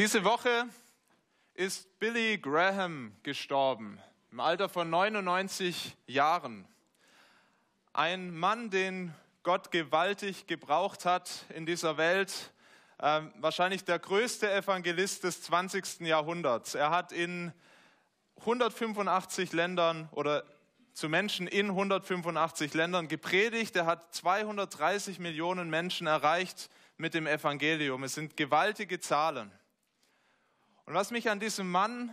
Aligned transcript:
Diese 0.00 0.24
Woche 0.24 0.66
ist 1.52 1.98
Billy 1.98 2.38
Graham 2.38 3.14
gestorben, 3.22 4.00
im 4.32 4.40
Alter 4.40 4.70
von 4.70 4.88
99 4.88 5.94
Jahren. 6.06 6.66
Ein 7.92 8.34
Mann, 8.34 8.70
den 8.70 9.14
Gott 9.42 9.70
gewaltig 9.70 10.46
gebraucht 10.46 11.04
hat 11.04 11.44
in 11.54 11.66
dieser 11.66 11.98
Welt, 11.98 12.32
äh, 12.96 13.20
wahrscheinlich 13.40 13.84
der 13.84 13.98
größte 13.98 14.50
Evangelist 14.50 15.24
des 15.24 15.42
20. 15.42 16.06
Jahrhunderts. 16.06 16.74
Er 16.74 16.88
hat 16.88 17.12
in 17.12 17.52
185 18.38 19.52
Ländern 19.52 20.08
oder 20.12 20.44
zu 20.94 21.10
Menschen 21.10 21.46
in 21.46 21.66
185 21.66 22.72
Ländern 22.72 23.06
gepredigt. 23.06 23.76
Er 23.76 23.84
hat 23.84 24.14
230 24.14 25.18
Millionen 25.18 25.68
Menschen 25.68 26.06
erreicht 26.06 26.70
mit 26.96 27.12
dem 27.12 27.26
Evangelium. 27.26 28.02
Es 28.04 28.14
sind 28.14 28.38
gewaltige 28.38 28.98
Zahlen. 28.98 29.52
Und 30.90 30.96
was 30.96 31.12
mich 31.12 31.30
an 31.30 31.38
diesem 31.38 31.70
Mann 31.70 32.12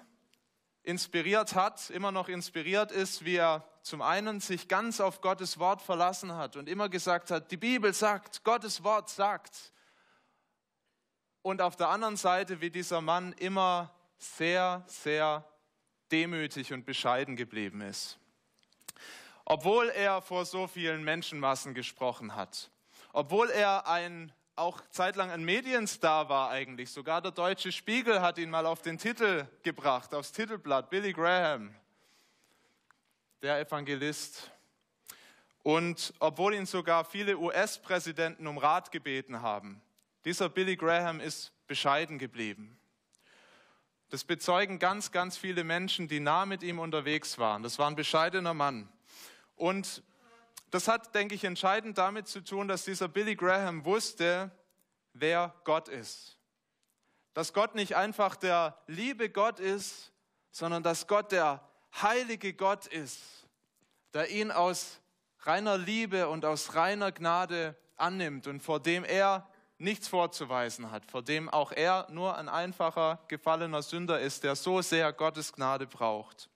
inspiriert 0.83 1.55
hat, 1.55 1.89
immer 1.89 2.11
noch 2.11 2.29
inspiriert 2.29 2.91
ist, 2.91 3.25
wie 3.25 3.37
er 3.37 3.67
zum 3.81 4.03
einen 4.03 4.39
sich 4.39 4.67
ganz 4.67 5.01
auf 5.01 5.19
Gottes 5.21 5.57
Wort 5.57 5.81
verlassen 5.81 6.35
hat 6.35 6.55
und 6.57 6.69
immer 6.69 6.87
gesagt 6.87 7.31
hat, 7.31 7.49
die 7.49 7.57
Bibel 7.57 7.91
sagt, 7.91 8.43
Gottes 8.43 8.83
Wort 8.83 9.09
sagt. 9.09 9.73
Und 11.41 11.59
auf 11.59 11.75
der 11.75 11.89
anderen 11.89 12.17
Seite, 12.17 12.61
wie 12.61 12.69
dieser 12.69 13.01
Mann 13.01 13.33
immer 13.39 13.95
sehr, 14.19 14.83
sehr 14.85 15.43
demütig 16.11 16.71
und 16.71 16.85
bescheiden 16.85 17.35
geblieben 17.35 17.81
ist. 17.81 18.19
Obwohl 19.43 19.89
er 19.89 20.21
vor 20.21 20.45
so 20.45 20.67
vielen 20.67 21.03
Menschenmassen 21.03 21.73
gesprochen 21.73 22.35
hat, 22.35 22.69
obwohl 23.11 23.49
er 23.49 23.87
ein 23.87 24.31
auch 24.57 24.81
zeitlang 24.89 25.29
ein 25.29 25.43
Medienstar 25.43 26.29
war 26.29 26.49
eigentlich. 26.49 26.89
Sogar 26.89 27.21
der 27.21 27.31
Deutsche 27.31 27.71
Spiegel 27.71 28.21
hat 28.21 28.37
ihn 28.37 28.49
mal 28.49 28.65
auf 28.65 28.81
den 28.81 28.97
Titel 28.97 29.45
gebracht, 29.61 30.13
aufs 30.15 30.31
Titelblatt. 30.31 30.89
Billy 30.89 31.13
Graham, 31.13 31.73
der 33.41 33.59
Evangelist. 33.59 34.51
Und 35.61 36.13
obwohl 36.19 36.55
ihn 36.55 36.65
sogar 36.65 37.05
viele 37.05 37.37
US-Präsidenten 37.37 38.47
um 38.47 38.57
Rat 38.57 38.91
gebeten 38.91 39.41
haben, 39.41 39.81
dieser 40.25 40.49
Billy 40.49 40.75
Graham 40.75 41.19
ist 41.19 41.51
bescheiden 41.67 42.17
geblieben. 42.17 42.79
Das 44.09 44.23
bezeugen 44.23 44.79
ganz, 44.79 45.11
ganz 45.11 45.37
viele 45.37 45.63
Menschen, 45.63 46.07
die 46.07 46.19
nah 46.19 46.45
mit 46.45 46.63
ihm 46.63 46.79
unterwegs 46.79 47.37
waren. 47.37 47.61
Das 47.61 47.77
war 47.77 47.89
ein 47.89 47.95
bescheidener 47.95 48.53
Mann. 48.53 48.89
Und 49.55 50.01
das 50.71 50.87
hat, 50.87 51.15
denke 51.15 51.35
ich, 51.35 51.43
entscheidend 51.43 51.97
damit 51.97 52.27
zu 52.27 52.41
tun, 52.41 52.67
dass 52.67 52.85
dieser 52.85 53.07
Billy 53.07 53.35
Graham 53.35 53.85
wusste, 53.85 54.51
wer 55.13 55.53
Gott 55.63 55.87
ist. 55.87 56.37
Dass 57.33 57.53
Gott 57.53 57.75
nicht 57.75 57.95
einfach 57.95 58.35
der 58.35 58.77
liebe 58.87 59.29
Gott 59.29 59.59
ist, 59.59 60.11
sondern 60.51 60.83
dass 60.83 61.07
Gott 61.07 61.31
der 61.31 61.61
heilige 62.01 62.53
Gott 62.53 62.87
ist, 62.87 63.21
der 64.13 64.29
ihn 64.29 64.51
aus 64.51 64.99
reiner 65.41 65.77
Liebe 65.77 66.27
und 66.27 66.45
aus 66.45 66.75
reiner 66.75 67.11
Gnade 67.11 67.75
annimmt 67.95 68.47
und 68.47 68.61
vor 68.61 68.79
dem 68.79 69.03
er 69.03 69.47
nichts 69.77 70.07
vorzuweisen 70.07 70.91
hat, 70.91 71.05
vor 71.05 71.21
dem 71.21 71.49
auch 71.49 71.71
er 71.71 72.07
nur 72.09 72.35
ein 72.37 72.49
einfacher 72.49 73.19
gefallener 73.27 73.83
Sünder 73.83 74.19
ist, 74.19 74.43
der 74.43 74.55
so 74.55 74.81
sehr 74.81 75.13
Gottes 75.13 75.53
Gnade 75.53 75.85
braucht. 75.85 76.49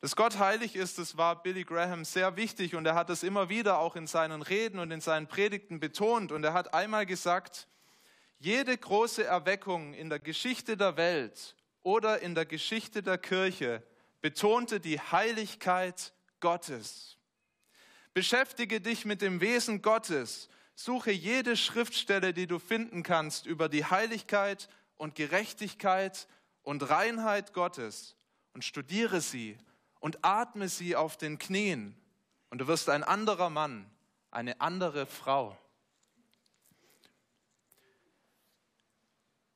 Dass 0.00 0.14
Gott 0.14 0.38
heilig 0.38 0.76
ist, 0.76 0.98
das 0.98 1.16
war 1.16 1.42
Billy 1.42 1.64
Graham 1.64 2.04
sehr 2.04 2.36
wichtig 2.36 2.74
und 2.74 2.86
er 2.86 2.94
hat 2.94 3.10
es 3.10 3.22
immer 3.22 3.48
wieder 3.48 3.78
auch 3.78 3.96
in 3.96 4.06
seinen 4.06 4.42
Reden 4.42 4.78
und 4.78 4.90
in 4.90 5.00
seinen 5.00 5.26
Predigten 5.26 5.80
betont. 5.80 6.32
Und 6.32 6.44
er 6.44 6.52
hat 6.52 6.74
einmal 6.74 7.06
gesagt, 7.06 7.66
jede 8.38 8.76
große 8.76 9.24
Erweckung 9.24 9.94
in 9.94 10.10
der 10.10 10.18
Geschichte 10.18 10.76
der 10.76 10.96
Welt 10.96 11.56
oder 11.82 12.20
in 12.20 12.34
der 12.34 12.44
Geschichte 12.44 13.02
der 13.02 13.16
Kirche 13.16 13.82
betonte 14.20 14.80
die 14.80 15.00
Heiligkeit 15.00 16.12
Gottes. 16.40 17.16
Beschäftige 18.12 18.80
dich 18.80 19.04
mit 19.04 19.22
dem 19.22 19.40
Wesen 19.40 19.82
Gottes. 19.82 20.48
Suche 20.74 21.10
jede 21.10 21.56
Schriftstelle, 21.56 22.34
die 22.34 22.46
du 22.46 22.58
finden 22.58 23.02
kannst, 23.02 23.46
über 23.46 23.68
die 23.68 23.84
Heiligkeit 23.84 24.68
und 24.96 25.14
Gerechtigkeit 25.14 26.28
und 26.62 26.88
Reinheit 26.90 27.54
Gottes 27.54 28.16
und 28.52 28.64
studiere 28.64 29.20
sie 29.20 29.56
und 30.06 30.24
atme 30.24 30.68
sie 30.68 30.94
auf 30.94 31.16
den 31.16 31.36
Knien 31.36 32.00
und 32.50 32.58
du 32.58 32.68
wirst 32.68 32.88
ein 32.90 33.02
anderer 33.02 33.50
Mann, 33.50 33.90
eine 34.30 34.60
andere 34.60 35.04
Frau. 35.04 35.58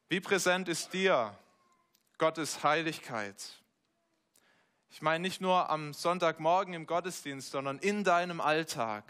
Wie 0.09 0.19
präsent 0.19 0.69
ist 0.69 0.93
dir 0.93 1.38
Gottes 2.19 2.65
Heiligkeit? 2.65 3.62
Ich 4.91 5.00
meine 5.03 5.22
nicht 5.22 5.41
nur 5.41 5.71
am 5.71 5.93
Sonntagmorgen 5.93 6.75
im 6.75 6.84
Gottesdienst, 6.84 7.53
sondern 7.53 7.78
in 7.78 8.03
deinem 8.03 8.41
Alltag, 8.41 9.05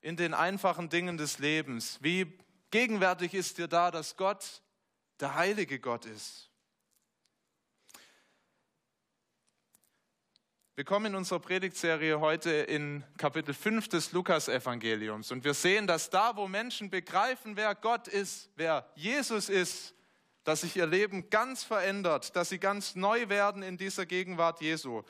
in 0.00 0.16
den 0.16 0.34
einfachen 0.34 0.88
Dingen 0.88 1.16
des 1.16 1.38
Lebens. 1.38 2.02
Wie 2.02 2.36
gegenwärtig 2.72 3.34
ist 3.34 3.58
dir 3.58 3.68
da, 3.68 3.92
dass 3.92 4.16
Gott 4.16 4.62
der 5.20 5.36
heilige 5.36 5.78
Gott 5.78 6.06
ist? 6.06 6.50
Wir 10.76 10.84
kommen 10.84 11.06
in 11.06 11.14
unserer 11.14 11.38
Predigtserie 11.38 12.20
heute 12.20 12.50
in 12.50 13.02
Kapitel 13.16 13.54
5 13.54 13.88
des 13.88 14.12
Lukas-Evangeliums 14.12 15.32
und 15.32 15.42
wir 15.42 15.54
sehen, 15.54 15.86
dass 15.86 16.10
da, 16.10 16.36
wo 16.36 16.48
Menschen 16.48 16.90
begreifen, 16.90 17.56
wer 17.56 17.74
Gott 17.74 18.08
ist, 18.08 18.50
wer 18.56 18.86
Jesus 18.94 19.48
ist, 19.48 19.94
dass 20.44 20.60
sich 20.60 20.76
ihr 20.76 20.86
Leben 20.86 21.30
ganz 21.30 21.64
verändert, 21.64 22.36
dass 22.36 22.50
sie 22.50 22.58
ganz 22.58 22.94
neu 22.94 23.30
werden 23.30 23.62
in 23.62 23.78
dieser 23.78 24.04
Gegenwart 24.04 24.60
Jesu. 24.60 25.02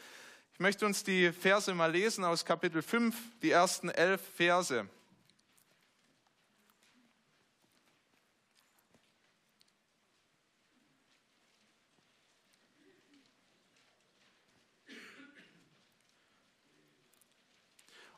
Ich 0.53 0.61
möchte 0.61 0.87
uns 0.87 1.03
die 1.03 1.33
Verse 1.33 1.75
mal 1.75 1.91
lesen 1.91 2.25
aus 2.25 2.45
Kapitel 2.45 2.81
5, 2.81 3.17
die 3.43 3.51
ersten 3.51 3.89
elf 3.89 4.21
Verse. 4.37 4.89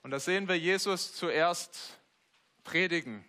Und 0.02 0.10
da 0.10 0.20
sehen 0.20 0.48
wir 0.48 0.58
Jesus 0.58 1.14
zuerst 1.14 1.98
predigen. 2.64 3.24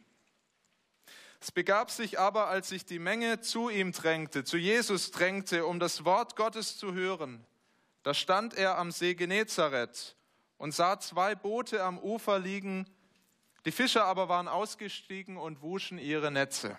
Es 1.42 1.52
begab 1.52 1.90
sich 1.90 2.20
aber, 2.20 2.48
als 2.48 2.70
sich 2.70 2.86
die 2.86 3.00
Menge 3.00 3.40
zu 3.40 3.70
ihm 3.70 3.94
drängte, 3.94 4.44
zu 4.44 4.58
Jesus 4.58 5.12
drängte, 5.12 5.66
um 5.66 5.80
das 5.80 6.04
Wort 6.04 6.36
Gottes 6.36 6.78
zu 6.78 6.94
hören. 6.94 7.46
Da 8.04 8.14
stand 8.14 8.54
er 8.54 8.78
am 8.78 8.92
See 8.92 9.14
Genezareth 9.16 10.16
und 10.58 10.74
sah 10.74 11.00
zwei 11.00 11.36
Boote 11.36 11.84
am 11.84 11.98
Ufer 11.98 12.40
liegen. 12.40 12.86
Die 13.66 13.72
Fischer 13.72 14.06
aber 14.06 14.28
waren 14.28 14.48
ausgestiegen 14.48 15.38
und 15.38 15.62
wuschen 15.62 15.98
ihre 15.98 16.32
Netze. 16.32 16.78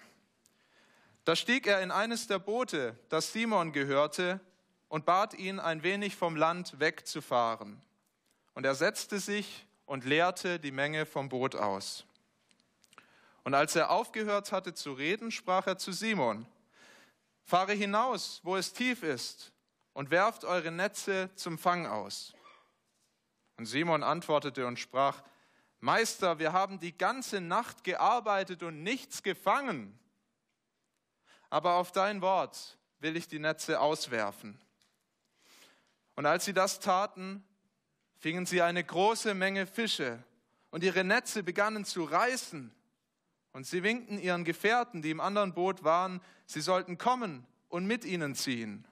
Da 1.24 1.36
stieg 1.36 1.66
er 1.66 1.80
in 1.82 1.90
eines 1.90 2.26
der 2.26 2.38
Boote, 2.38 2.98
das 3.08 3.32
Simon 3.32 3.72
gehörte, 3.72 4.40
und 4.88 5.06
bat 5.06 5.34
ihn, 5.34 5.60
ein 5.60 5.82
wenig 5.82 6.16
vom 6.16 6.34
Land 6.34 6.80
wegzufahren. 6.80 7.80
Und 8.54 8.66
er 8.66 8.74
setzte 8.74 9.20
sich 9.20 9.66
und 9.90 10.04
leerte 10.04 10.60
die 10.60 10.70
Menge 10.70 11.04
vom 11.04 11.28
Boot 11.28 11.56
aus. 11.56 12.04
Und 13.42 13.54
als 13.54 13.74
er 13.74 13.90
aufgehört 13.90 14.52
hatte 14.52 14.72
zu 14.72 14.92
reden, 14.92 15.32
sprach 15.32 15.66
er 15.66 15.78
zu 15.78 15.90
Simon, 15.90 16.46
fahre 17.42 17.72
hinaus, 17.72 18.38
wo 18.44 18.54
es 18.54 18.72
tief 18.72 19.02
ist, 19.02 19.50
und 19.92 20.12
werft 20.12 20.44
eure 20.44 20.70
Netze 20.70 21.28
zum 21.34 21.58
Fang 21.58 21.88
aus. 21.88 22.34
Und 23.56 23.66
Simon 23.66 24.04
antwortete 24.04 24.64
und 24.64 24.78
sprach, 24.78 25.24
Meister, 25.80 26.38
wir 26.38 26.52
haben 26.52 26.78
die 26.78 26.96
ganze 26.96 27.40
Nacht 27.40 27.82
gearbeitet 27.82 28.62
und 28.62 28.84
nichts 28.84 29.24
gefangen. 29.24 29.98
Aber 31.48 31.74
auf 31.74 31.90
dein 31.90 32.22
Wort 32.22 32.78
will 33.00 33.16
ich 33.16 33.26
die 33.26 33.40
Netze 33.40 33.80
auswerfen. 33.80 34.56
Und 36.14 36.26
als 36.26 36.44
sie 36.44 36.54
das 36.54 36.78
taten, 36.78 37.44
fingen 38.20 38.44
sie 38.44 38.60
eine 38.62 38.84
große 38.84 39.34
Menge 39.34 39.66
Fische 39.66 40.22
und 40.70 40.84
ihre 40.84 41.02
Netze 41.02 41.42
begannen 41.42 41.84
zu 41.84 42.04
reißen. 42.04 42.70
Und 43.52 43.66
sie 43.66 43.82
winkten 43.82 44.18
ihren 44.18 44.44
Gefährten, 44.44 45.02
die 45.02 45.10
im 45.10 45.20
anderen 45.20 45.54
Boot 45.54 45.82
waren, 45.82 46.20
sie 46.46 46.60
sollten 46.60 46.98
kommen 46.98 47.46
und 47.68 47.86
mit 47.86 48.04
ihnen 48.04 48.34
ziehen. 48.34 48.86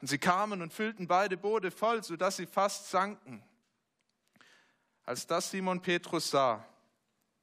Und 0.00 0.08
sie 0.08 0.18
kamen 0.18 0.62
und 0.62 0.72
füllten 0.72 1.06
beide 1.06 1.36
Boote 1.36 1.70
voll, 1.70 2.02
sodass 2.02 2.38
sie 2.38 2.46
fast 2.46 2.90
sanken. 2.90 3.44
Als 5.04 5.26
das 5.26 5.50
Simon 5.50 5.82
Petrus 5.82 6.30
sah, 6.30 6.66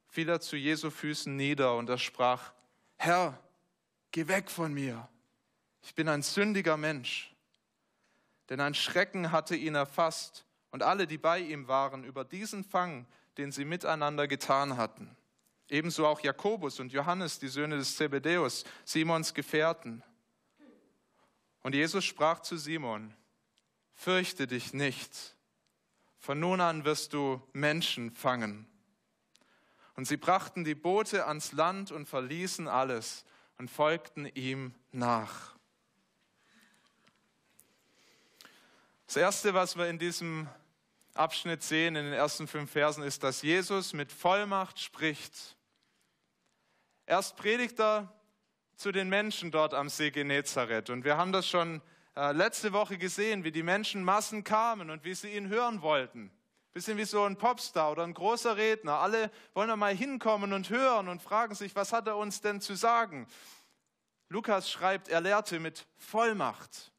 fiel 0.08 0.28
er 0.28 0.42
zu 0.42 0.58
Jesu 0.58 0.90
Füßen 0.90 1.34
nieder 1.36 1.76
und 1.78 1.90
er 1.90 2.00
sprach, 2.00 2.52
Herr, 2.98 3.40
geh 4.12 4.28
weg 4.28 4.50
von 4.50 4.74
mir, 4.74 5.08
ich 5.84 5.94
bin 5.94 6.10
ein 6.10 6.24
sündiger 6.24 6.76
Mensch. 6.76 7.34
Denn 8.50 8.60
ein 8.60 8.74
Schrecken 8.74 9.32
hatte 9.32 9.56
ihn 9.56 9.76
erfasst 9.76 10.46
und 10.72 10.84
alle, 10.84 11.08
die 11.08 11.18
bei 11.18 11.40
ihm 11.40 11.68
waren, 11.68 12.04
über 12.04 12.24
diesen 12.24 12.64
Fang, 12.64 13.08
den 13.38 13.52
sie 13.52 13.66
miteinander 13.66 14.28
getan 14.28 14.78
hatten. 14.78 15.16
Ebenso 15.70 16.08
auch 16.08 16.20
Jakobus 16.22 16.80
und 16.80 16.92
Johannes, 16.92 17.40
die 17.40 17.48
Söhne 17.48 17.78
des 17.78 17.96
Zebedäus, 17.96 18.66
Simons 18.86 19.34
Gefährten. 19.34 20.04
Und 21.62 21.76
Jesus 21.76 22.06
sprach 22.06 22.40
zu 22.40 22.58
Simon, 22.58 23.14
fürchte 23.94 24.48
dich 24.48 24.74
nicht, 24.74 25.36
von 26.18 26.40
nun 26.40 26.62
an 26.62 26.86
wirst 26.86 27.14
du 27.14 27.42
Menschen 27.54 28.12
fangen. 28.12 28.68
Und 29.96 30.06
sie 30.06 30.18
brachten 30.18 30.64
die 30.64 30.76
Boote 30.76 31.28
ans 31.28 31.52
Land 31.52 31.92
und 31.92 32.08
verließen 32.08 32.68
alles 32.68 33.26
und 33.58 33.70
folgten 33.70 34.26
ihm 34.26 34.74
nach. 34.92 35.56
Das 39.06 39.18
Erste, 39.18 39.54
was 39.54 39.78
wir 39.78 39.88
in 39.88 40.00
diesem 40.00 40.48
Abschnitt 41.20 41.64
sehen, 41.64 41.98
in 41.98 42.06
den 42.06 42.14
ersten 42.14 42.48
fünf 42.48 42.72
Versen, 42.72 43.04
ist, 43.04 43.24
dass 43.24 43.42
Jesus 43.42 43.92
mit 43.92 44.12
Vollmacht 44.12 44.80
spricht. 44.80 45.58
Erst 47.06 47.36
predigt 47.36 47.80
er 47.80 48.14
zu 48.76 48.94
den 48.94 49.10
Menschen 49.10 49.52
dort 49.52 49.74
am 49.74 49.90
See 49.90 50.12
Genezareth. 50.12 50.90
Und 50.90 51.04
wir 51.04 51.18
haben 51.18 51.34
das 51.34 51.46
schon 51.46 51.82
äh, 52.16 52.32
letzte 52.32 52.72
Woche 52.72 52.98
gesehen, 52.98 53.44
wie 53.44 53.52
die 53.52 53.64
Menschenmassen 53.64 54.46
kamen 54.46 54.90
und 54.90 55.04
wie 55.04 55.14
sie 55.14 55.36
ihn 55.36 55.50
hören 55.50 55.82
wollten. 55.82 56.32
Bisschen 56.72 56.98
wie 56.98 57.04
so 57.04 57.26
ein 57.26 57.36
Popstar 57.36 57.92
oder 57.92 58.04
ein 58.04 58.14
großer 58.14 58.56
Redner. 58.56 59.00
Alle 59.00 59.30
wollen 59.54 59.78
mal 59.78 59.94
hinkommen 59.94 60.54
und 60.54 60.70
hören 60.70 61.10
und 61.10 61.22
fragen 61.22 61.54
sich, 61.54 61.76
was 61.76 61.92
hat 61.92 62.08
er 62.08 62.16
uns 62.16 62.40
denn 62.40 62.62
zu 62.62 62.76
sagen? 62.76 63.28
Lukas 64.30 64.72
schreibt, 64.72 65.10
er 65.10 65.20
lehrte 65.20 65.60
mit 65.60 65.86
Vollmacht. 65.98 66.94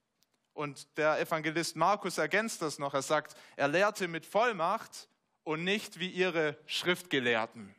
Und 0.61 0.99
der 0.99 1.19
Evangelist 1.19 1.75
Markus 1.75 2.19
ergänzt 2.19 2.61
das 2.61 2.79
noch. 2.79 2.93
Er 2.93 3.01
sagt, 3.01 3.35
er 3.57 3.67
lehrte 3.67 4.09
mit 4.09 4.27
Vollmacht 4.27 5.09
und 5.43 5.65
nicht 5.65 5.99
wie 6.01 6.11
ihre 6.11 6.55
Schriftgelehrten. 6.67 7.75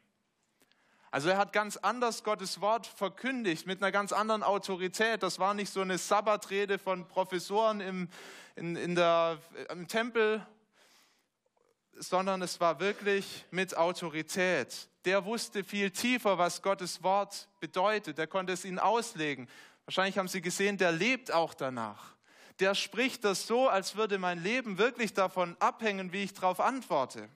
Also 1.11 1.29
er 1.29 1.37
hat 1.37 1.53
ganz 1.53 1.77
anders 1.77 2.23
Gottes 2.23 2.59
Wort 2.59 2.87
verkündigt, 2.87 3.67
mit 3.67 3.83
einer 3.83 3.91
ganz 3.91 4.11
anderen 4.11 4.41
Autorität. 4.41 5.21
Das 5.21 5.37
war 5.37 5.53
nicht 5.53 5.71
so 5.71 5.81
eine 5.81 5.99
Sabbatrede 5.99 6.79
von 6.79 7.07
Professoren 7.07 7.81
im, 7.81 8.09
in, 8.55 8.75
in 8.75 8.95
der, 8.95 9.37
im 9.69 9.87
Tempel, 9.87 10.43
sondern 11.93 12.41
es 12.41 12.59
war 12.59 12.79
wirklich 12.79 13.45
mit 13.51 13.77
Autorität. 13.77 14.89
Der 15.05 15.23
wusste 15.23 15.63
viel 15.63 15.91
tiefer, 15.91 16.39
was 16.39 16.63
Gottes 16.63 17.03
Wort 17.03 17.47
bedeutet. 17.59 18.17
Der 18.17 18.25
konnte 18.25 18.53
es 18.53 18.65
ihnen 18.65 18.79
auslegen. 18.79 19.47
Wahrscheinlich 19.85 20.17
haben 20.17 20.27
Sie 20.27 20.41
gesehen, 20.41 20.79
der 20.79 20.91
lebt 20.91 21.31
auch 21.31 21.53
danach 21.53 22.15
der 22.61 22.75
spricht 22.75 23.23
das 23.25 23.47
so, 23.47 23.67
als 23.67 23.95
würde 23.95 24.19
mein 24.19 24.41
Leben 24.41 24.77
wirklich 24.77 25.13
davon 25.13 25.57
abhängen, 25.59 26.13
wie 26.13 26.23
ich 26.23 26.33
darauf 26.33 26.59
antworte. 26.59 27.27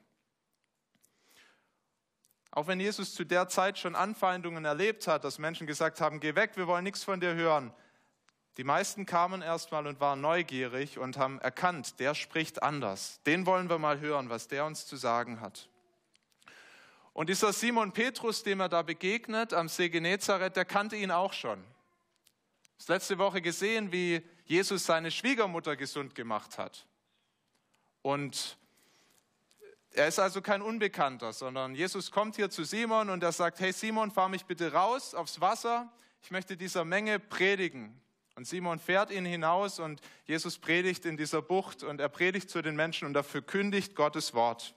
Auch 2.52 2.68
wenn 2.68 2.80
Jesus 2.80 3.14
zu 3.14 3.24
der 3.24 3.48
Zeit 3.48 3.78
schon 3.78 3.94
Anfeindungen 3.94 4.64
erlebt 4.64 5.06
hat, 5.06 5.24
dass 5.24 5.38
Menschen 5.38 5.66
gesagt 5.66 6.00
haben, 6.00 6.20
geh 6.20 6.34
weg, 6.34 6.52
wir 6.54 6.66
wollen 6.66 6.84
nichts 6.84 7.04
von 7.04 7.20
dir 7.20 7.34
hören. 7.34 7.74
Die 8.56 8.64
meisten 8.64 9.04
kamen 9.04 9.42
erstmal 9.42 9.86
und 9.86 10.00
waren 10.00 10.22
neugierig 10.22 10.98
und 10.98 11.18
haben 11.18 11.38
erkannt, 11.40 12.00
der 12.00 12.14
spricht 12.14 12.62
anders. 12.62 13.20
Den 13.26 13.44
wollen 13.44 13.68
wir 13.68 13.78
mal 13.78 14.00
hören, 14.00 14.30
was 14.30 14.48
der 14.48 14.64
uns 14.64 14.86
zu 14.86 14.96
sagen 14.96 15.42
hat. 15.42 15.68
Und 17.12 17.28
dieser 17.28 17.52
Simon 17.52 17.92
Petrus, 17.92 18.42
dem 18.42 18.60
er 18.60 18.68
da 18.68 18.82
begegnet 18.82 19.52
am 19.52 19.68
See 19.68 19.90
Genezareth, 19.90 20.56
der 20.56 20.64
kannte 20.64 20.96
ihn 20.96 21.10
auch 21.10 21.34
schon. 21.34 21.62
Das 22.78 22.88
letzte 22.88 23.18
Woche 23.18 23.42
gesehen, 23.42 23.92
wie 23.92 24.22
Jesus 24.46 24.86
seine 24.86 25.10
Schwiegermutter 25.10 25.76
gesund 25.76 26.14
gemacht 26.14 26.56
hat. 26.56 26.86
Und 28.02 28.56
er 29.92 30.06
ist 30.06 30.18
also 30.18 30.40
kein 30.40 30.62
Unbekannter, 30.62 31.32
sondern 31.32 31.74
Jesus 31.74 32.10
kommt 32.10 32.36
hier 32.36 32.50
zu 32.50 32.64
Simon 32.64 33.10
und 33.10 33.22
er 33.22 33.32
sagt, 33.32 33.60
hey 33.60 33.72
Simon, 33.72 34.10
fahr 34.10 34.28
mich 34.28 34.44
bitte 34.44 34.72
raus 34.72 35.14
aufs 35.14 35.40
Wasser. 35.40 35.92
Ich 36.22 36.30
möchte 36.30 36.56
dieser 36.56 36.84
Menge 36.84 37.18
predigen. 37.18 38.00
Und 38.36 38.46
Simon 38.46 38.78
fährt 38.78 39.10
ihn 39.10 39.24
hinaus 39.24 39.78
und 39.78 40.00
Jesus 40.26 40.58
predigt 40.58 41.06
in 41.06 41.16
dieser 41.16 41.40
Bucht 41.40 41.82
und 41.82 42.00
er 42.00 42.10
predigt 42.10 42.50
zu 42.50 42.60
den 42.62 42.76
Menschen 42.76 43.06
und 43.06 43.16
er 43.16 43.24
verkündigt 43.24 43.96
Gottes 43.96 44.34
Wort. 44.34 44.74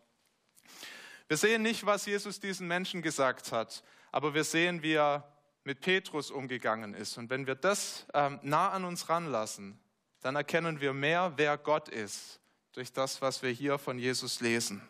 Wir 1.27 1.37
sehen 1.37 1.61
nicht, 1.61 1.85
was 1.85 2.05
Jesus 2.05 2.39
diesen 2.39 2.67
Menschen 2.67 3.01
gesagt 3.01 3.51
hat, 3.51 3.83
aber 4.11 4.33
wir 4.33 4.45
sehen, 4.45 4.81
wie 4.81 4.93
er 4.93 5.29
mit 5.69 5.81
Petrus 5.81 6.31
umgegangen 6.31 6.95
ist. 6.95 7.19
Und 7.19 7.29
wenn 7.29 7.45
wir 7.45 7.53
das 7.53 8.07
ähm, 8.15 8.39
nah 8.41 8.71
an 8.71 8.85
uns 8.85 9.07
ranlassen, 9.07 9.79
dann 10.19 10.35
erkennen 10.35 10.81
wir 10.81 10.93
mehr, 10.93 11.33
wer 11.35 11.59
Gott 11.59 11.89
ist, 11.89 12.39
durch 12.71 12.91
das, 12.91 13.21
was 13.21 13.43
wir 13.43 13.51
hier 13.51 13.77
von 13.77 13.99
Jesus 13.99 14.41
lesen. 14.41 14.81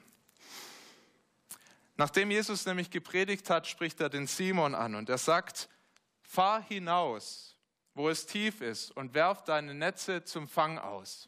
Nachdem 1.98 2.32
Jesus 2.32 2.66
nämlich 2.66 2.90
gepredigt 2.90 3.50
hat, 3.50 3.68
spricht 3.68 4.00
er 4.00 4.08
den 4.08 4.26
Simon 4.26 4.74
an 4.74 4.96
und 4.96 5.10
er 5.10 5.18
sagt, 5.18 5.68
fahr 6.22 6.62
hinaus, 6.62 7.58
wo 7.94 8.08
es 8.08 8.26
tief 8.26 8.62
ist, 8.62 8.92
und 8.92 9.14
werf 9.14 9.44
deine 9.44 9.74
Netze 9.74 10.24
zum 10.24 10.48
Fang 10.48 10.78
aus. 10.78 11.28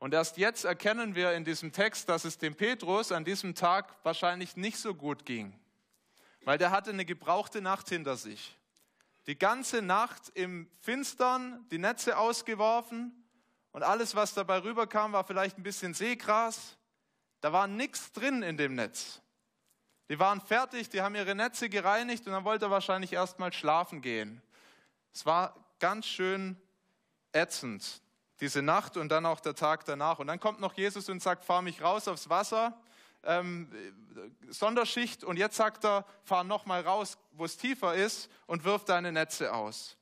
Und 0.00 0.12
erst 0.12 0.36
jetzt 0.36 0.66
erkennen 0.66 1.14
wir 1.14 1.32
in 1.32 1.46
diesem 1.46 1.72
Text, 1.72 2.10
dass 2.10 2.26
es 2.26 2.36
dem 2.36 2.56
Petrus 2.56 3.10
an 3.10 3.24
diesem 3.24 3.54
Tag 3.54 3.96
wahrscheinlich 4.02 4.54
nicht 4.54 4.76
so 4.76 4.94
gut 4.94 5.24
ging 5.24 5.58
weil 6.46 6.58
der 6.58 6.70
hatte 6.70 6.90
eine 6.90 7.04
gebrauchte 7.04 7.60
Nacht 7.60 7.88
hinter 7.88 8.16
sich. 8.16 8.56
Die 9.26 9.36
ganze 9.36 9.82
Nacht 9.82 10.30
im 10.34 10.70
Finstern, 10.80 11.66
die 11.72 11.78
Netze 11.78 12.16
ausgeworfen 12.16 13.12
und 13.72 13.82
alles, 13.82 14.14
was 14.14 14.32
dabei 14.32 14.62
rüberkam, 14.62 15.12
war 15.12 15.24
vielleicht 15.24 15.58
ein 15.58 15.64
bisschen 15.64 15.92
Seegras. 15.92 16.78
Da 17.40 17.52
war 17.52 17.66
nichts 17.66 18.12
drin 18.12 18.44
in 18.44 18.56
dem 18.56 18.76
Netz. 18.76 19.20
Die 20.08 20.20
waren 20.20 20.40
fertig, 20.40 20.88
die 20.88 21.02
haben 21.02 21.16
ihre 21.16 21.34
Netze 21.34 21.68
gereinigt 21.68 22.24
und 22.28 22.32
dann 22.32 22.44
wollte 22.44 22.66
er 22.66 22.70
wahrscheinlich 22.70 23.12
erst 23.12 23.40
mal 23.40 23.52
schlafen 23.52 24.00
gehen. 24.00 24.40
Es 25.12 25.26
war 25.26 25.52
ganz 25.80 26.06
schön 26.06 26.56
ätzend, 27.32 28.02
diese 28.38 28.62
Nacht 28.62 28.96
und 28.96 29.08
dann 29.08 29.26
auch 29.26 29.40
der 29.40 29.56
Tag 29.56 29.84
danach. 29.84 30.20
Und 30.20 30.28
dann 30.28 30.38
kommt 30.38 30.60
noch 30.60 30.74
Jesus 30.74 31.08
und 31.08 31.20
sagt, 31.20 31.44
fahr 31.44 31.60
mich 31.60 31.82
raus 31.82 32.06
aufs 32.06 32.28
Wasser 32.28 32.80
ähm, 33.22 33.70
Sonderschicht 34.48 35.24
und 35.24 35.36
jetzt 35.36 35.56
sagt 35.56 35.84
er, 35.84 36.04
fahr 36.24 36.44
nochmal 36.44 36.82
raus, 36.82 37.18
wo 37.32 37.44
es 37.44 37.56
tiefer 37.56 37.94
ist 37.94 38.30
und 38.46 38.64
wirf 38.64 38.84
deine 38.84 39.12
Netze 39.12 39.52
aus. 39.52 39.96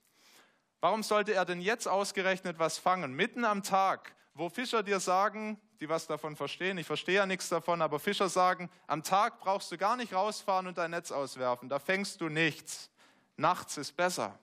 Warum 0.81 1.03
sollte 1.03 1.33
er 1.35 1.45
denn 1.45 1.61
jetzt 1.61 1.89
ausgerechnet 1.89 2.59
was 2.59 2.79
fangen? 2.79 3.15
Mitten 3.15 3.45
am 3.45 3.63
Tag, 3.63 4.15
wo 4.35 4.49
Fischer 4.49 4.83
dir 4.83 5.01
sagen, 5.01 5.59
die 5.81 5.89
was 5.89 6.07
davon 6.07 6.37
verstehen, 6.37 6.79
ich 6.79 6.87
verstehe 6.87 7.17
ja 7.17 7.27
nichts 7.27 7.49
davon, 7.49 7.83
aber 7.83 7.99
Fischer 7.99 8.29
sagen, 8.29 8.71
am 8.87 9.03
Tag 9.03 9.41
brauchst 9.41 9.73
du 9.73 9.79
gar 9.79 9.97
nicht 9.97 10.13
rausfahren 10.13 10.67
und 10.67 10.79
dein 10.79 10.91
Netz 10.91 11.11
auswerfen, 11.11 11.69
da 11.69 11.79
fängst 11.79 12.21
du 12.21 12.29
nichts. 12.29 12.91
Nachts 13.37 13.77
ist 13.77 13.97
besser. 13.97 14.39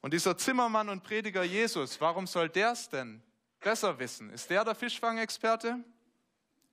Und 0.00 0.14
dieser 0.14 0.36
Zimmermann 0.36 0.88
und 0.88 1.02
Prediger 1.02 1.42
Jesus, 1.42 2.00
warum 2.00 2.26
soll 2.26 2.48
der 2.48 2.72
es 2.72 2.88
denn 2.88 3.22
besser 3.60 3.98
wissen? 3.98 4.30
Ist 4.30 4.48
der 4.50 4.64
der 4.64 4.74
Fischfangexperte? 4.74 5.82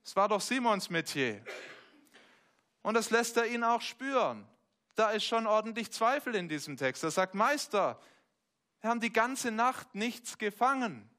Es 0.06 0.14
war 0.14 0.28
doch 0.28 0.40
Simons 0.40 0.88
Metier. 0.88 1.44
Und 2.82 2.94
das 2.94 3.10
lässt 3.10 3.36
er 3.36 3.46
ihn 3.46 3.64
auch 3.64 3.80
spüren. 3.80 4.46
Da 4.94 5.10
ist 5.10 5.24
schon 5.24 5.48
ordentlich 5.48 5.90
Zweifel 5.90 6.36
in 6.36 6.48
diesem 6.48 6.76
Text. 6.76 7.02
Er 7.02 7.10
sagt, 7.10 7.34
Meister, 7.34 8.00
wir 8.80 8.90
haben 8.90 9.00
die 9.00 9.12
ganze 9.12 9.50
Nacht 9.50 9.96
nichts 9.96 10.38
gefangen. 10.38 11.10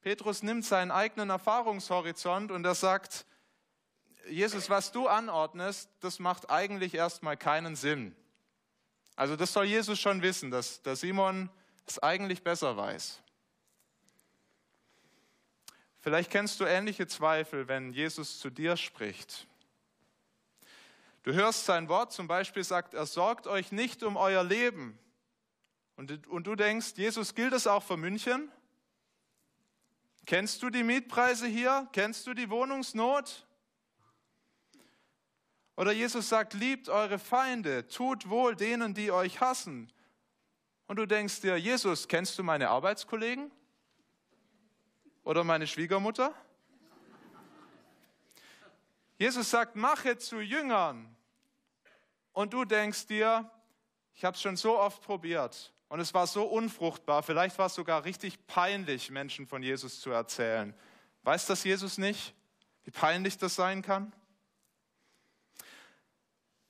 Petrus 0.00 0.44
nimmt 0.44 0.64
seinen 0.64 0.92
eigenen 0.92 1.28
Erfahrungshorizont 1.30 2.52
und 2.52 2.64
er 2.64 2.76
sagt, 2.76 3.26
Jesus, 4.28 4.70
was 4.70 4.92
du 4.92 5.08
anordnest, 5.08 5.90
das 5.98 6.20
macht 6.20 6.50
eigentlich 6.50 6.94
erstmal 6.94 7.36
keinen 7.36 7.74
Sinn. 7.74 8.14
Also 9.16 9.34
das 9.34 9.52
soll 9.52 9.64
Jesus 9.64 9.98
schon 9.98 10.22
wissen, 10.22 10.52
dass 10.52 10.82
der 10.82 10.94
Simon 10.94 11.50
es 11.84 11.98
eigentlich 12.00 12.44
besser 12.44 12.76
weiß. 12.76 13.20
Vielleicht 16.06 16.30
kennst 16.30 16.60
du 16.60 16.64
ähnliche 16.64 17.08
Zweifel, 17.08 17.66
wenn 17.66 17.90
Jesus 17.90 18.38
zu 18.38 18.48
dir 18.48 18.76
spricht. 18.76 19.48
Du 21.24 21.32
hörst 21.32 21.64
sein 21.64 21.88
Wort, 21.88 22.12
zum 22.12 22.28
Beispiel 22.28 22.62
sagt 22.62 22.94
er, 22.94 23.06
sorgt 23.06 23.48
euch 23.48 23.72
nicht 23.72 24.04
um 24.04 24.16
euer 24.16 24.44
Leben. 24.44 24.96
Und, 25.96 26.28
und 26.28 26.46
du 26.46 26.54
denkst, 26.54 26.92
Jesus, 26.94 27.34
gilt 27.34 27.52
es 27.52 27.66
auch 27.66 27.82
für 27.82 27.96
München? 27.96 28.52
Kennst 30.26 30.62
du 30.62 30.70
die 30.70 30.84
Mietpreise 30.84 31.48
hier? 31.48 31.88
Kennst 31.90 32.24
du 32.28 32.34
die 32.34 32.50
Wohnungsnot? 32.50 33.44
Oder 35.74 35.90
Jesus 35.90 36.28
sagt, 36.28 36.54
liebt 36.54 36.88
eure 36.88 37.18
Feinde, 37.18 37.88
tut 37.88 38.28
wohl 38.28 38.54
denen, 38.54 38.94
die 38.94 39.10
euch 39.10 39.40
hassen. 39.40 39.92
Und 40.86 41.00
du 41.00 41.06
denkst 41.06 41.40
dir, 41.40 41.56
Jesus, 41.56 42.06
kennst 42.06 42.38
du 42.38 42.44
meine 42.44 42.68
Arbeitskollegen? 42.68 43.50
Oder 45.26 45.42
meine 45.42 45.66
Schwiegermutter? 45.66 46.32
Jesus 49.18 49.50
sagt, 49.50 49.74
mache 49.74 50.16
zu 50.18 50.40
Jüngern. 50.40 51.14
Und 52.32 52.52
du 52.52 52.64
denkst 52.64 53.08
dir, 53.08 53.50
ich 54.14 54.24
habe 54.24 54.36
es 54.36 54.42
schon 54.42 54.56
so 54.56 54.78
oft 54.78 55.02
probiert 55.02 55.74
und 55.88 55.98
es 55.98 56.14
war 56.14 56.28
so 56.28 56.44
unfruchtbar. 56.44 57.24
Vielleicht 57.24 57.58
war 57.58 57.66
es 57.66 57.74
sogar 57.74 58.04
richtig 58.04 58.46
peinlich, 58.46 59.10
Menschen 59.10 59.48
von 59.48 59.64
Jesus 59.64 60.00
zu 60.00 60.10
erzählen. 60.10 60.74
Weiß 61.24 61.46
das 61.46 61.64
Jesus 61.64 61.98
nicht, 61.98 62.32
wie 62.84 62.92
peinlich 62.92 63.36
das 63.36 63.56
sein 63.56 63.82
kann? 63.82 64.12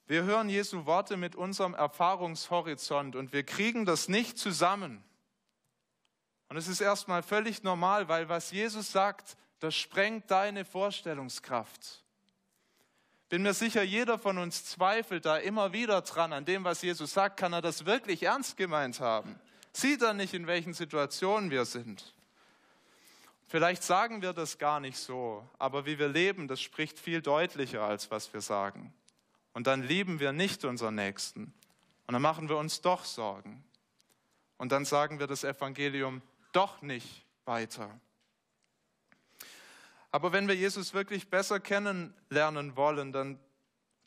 Wir 0.06 0.22
hören 0.22 0.48
Jesu 0.48 0.86
Worte 0.86 1.18
mit 1.18 1.36
unserem 1.36 1.74
Erfahrungshorizont 1.74 3.16
und 3.16 3.34
wir 3.34 3.42
kriegen 3.42 3.84
das 3.84 4.08
nicht 4.08 4.38
zusammen. 4.38 5.04
Und 6.48 6.56
es 6.56 6.68
ist 6.68 6.80
erstmal 6.80 7.22
völlig 7.22 7.62
normal, 7.62 8.08
weil 8.08 8.28
was 8.28 8.50
Jesus 8.50 8.92
sagt, 8.92 9.36
das 9.60 9.74
sprengt 9.74 10.30
deine 10.30 10.64
Vorstellungskraft. 10.64 12.02
Bin 13.28 13.42
mir 13.42 13.54
sicher, 13.54 13.82
jeder 13.82 14.18
von 14.18 14.38
uns 14.38 14.64
zweifelt 14.64 15.26
da 15.26 15.36
immer 15.38 15.72
wieder 15.72 16.02
dran 16.02 16.32
an 16.32 16.44
dem, 16.44 16.62
was 16.62 16.82
Jesus 16.82 17.12
sagt. 17.12 17.38
Kann 17.38 17.52
er 17.52 17.62
das 17.62 17.84
wirklich 17.84 18.22
ernst 18.22 18.56
gemeint 18.56 19.00
haben? 19.00 19.40
Sieht 19.72 20.02
er 20.02 20.14
nicht, 20.14 20.32
in 20.32 20.46
welchen 20.46 20.74
Situationen 20.74 21.50
wir 21.50 21.64
sind? 21.64 22.14
Vielleicht 23.48 23.82
sagen 23.82 24.22
wir 24.22 24.32
das 24.32 24.58
gar 24.58 24.80
nicht 24.80 24.98
so, 24.98 25.48
aber 25.58 25.86
wie 25.86 25.98
wir 25.98 26.08
leben, 26.08 26.48
das 26.48 26.60
spricht 26.60 26.98
viel 26.98 27.22
deutlicher, 27.22 27.82
als 27.82 28.10
was 28.10 28.32
wir 28.32 28.40
sagen. 28.40 28.92
Und 29.52 29.66
dann 29.66 29.82
lieben 29.82 30.20
wir 30.20 30.32
nicht 30.32 30.64
unseren 30.64 30.96
Nächsten. 30.96 31.52
Und 32.06 32.12
dann 32.12 32.22
machen 32.22 32.48
wir 32.48 32.56
uns 32.56 32.80
doch 32.80 33.04
Sorgen. 33.04 33.64
Und 34.56 34.72
dann 34.72 34.84
sagen 34.84 35.18
wir 35.18 35.26
das 35.26 35.44
Evangelium 35.44 36.22
doch 36.56 36.80
nicht 36.80 37.26
weiter. 37.44 38.00
Aber 40.10 40.32
wenn 40.32 40.48
wir 40.48 40.56
Jesus 40.56 40.94
wirklich 40.94 41.28
besser 41.28 41.60
kennenlernen 41.60 42.74
wollen, 42.74 43.12
dann 43.12 43.38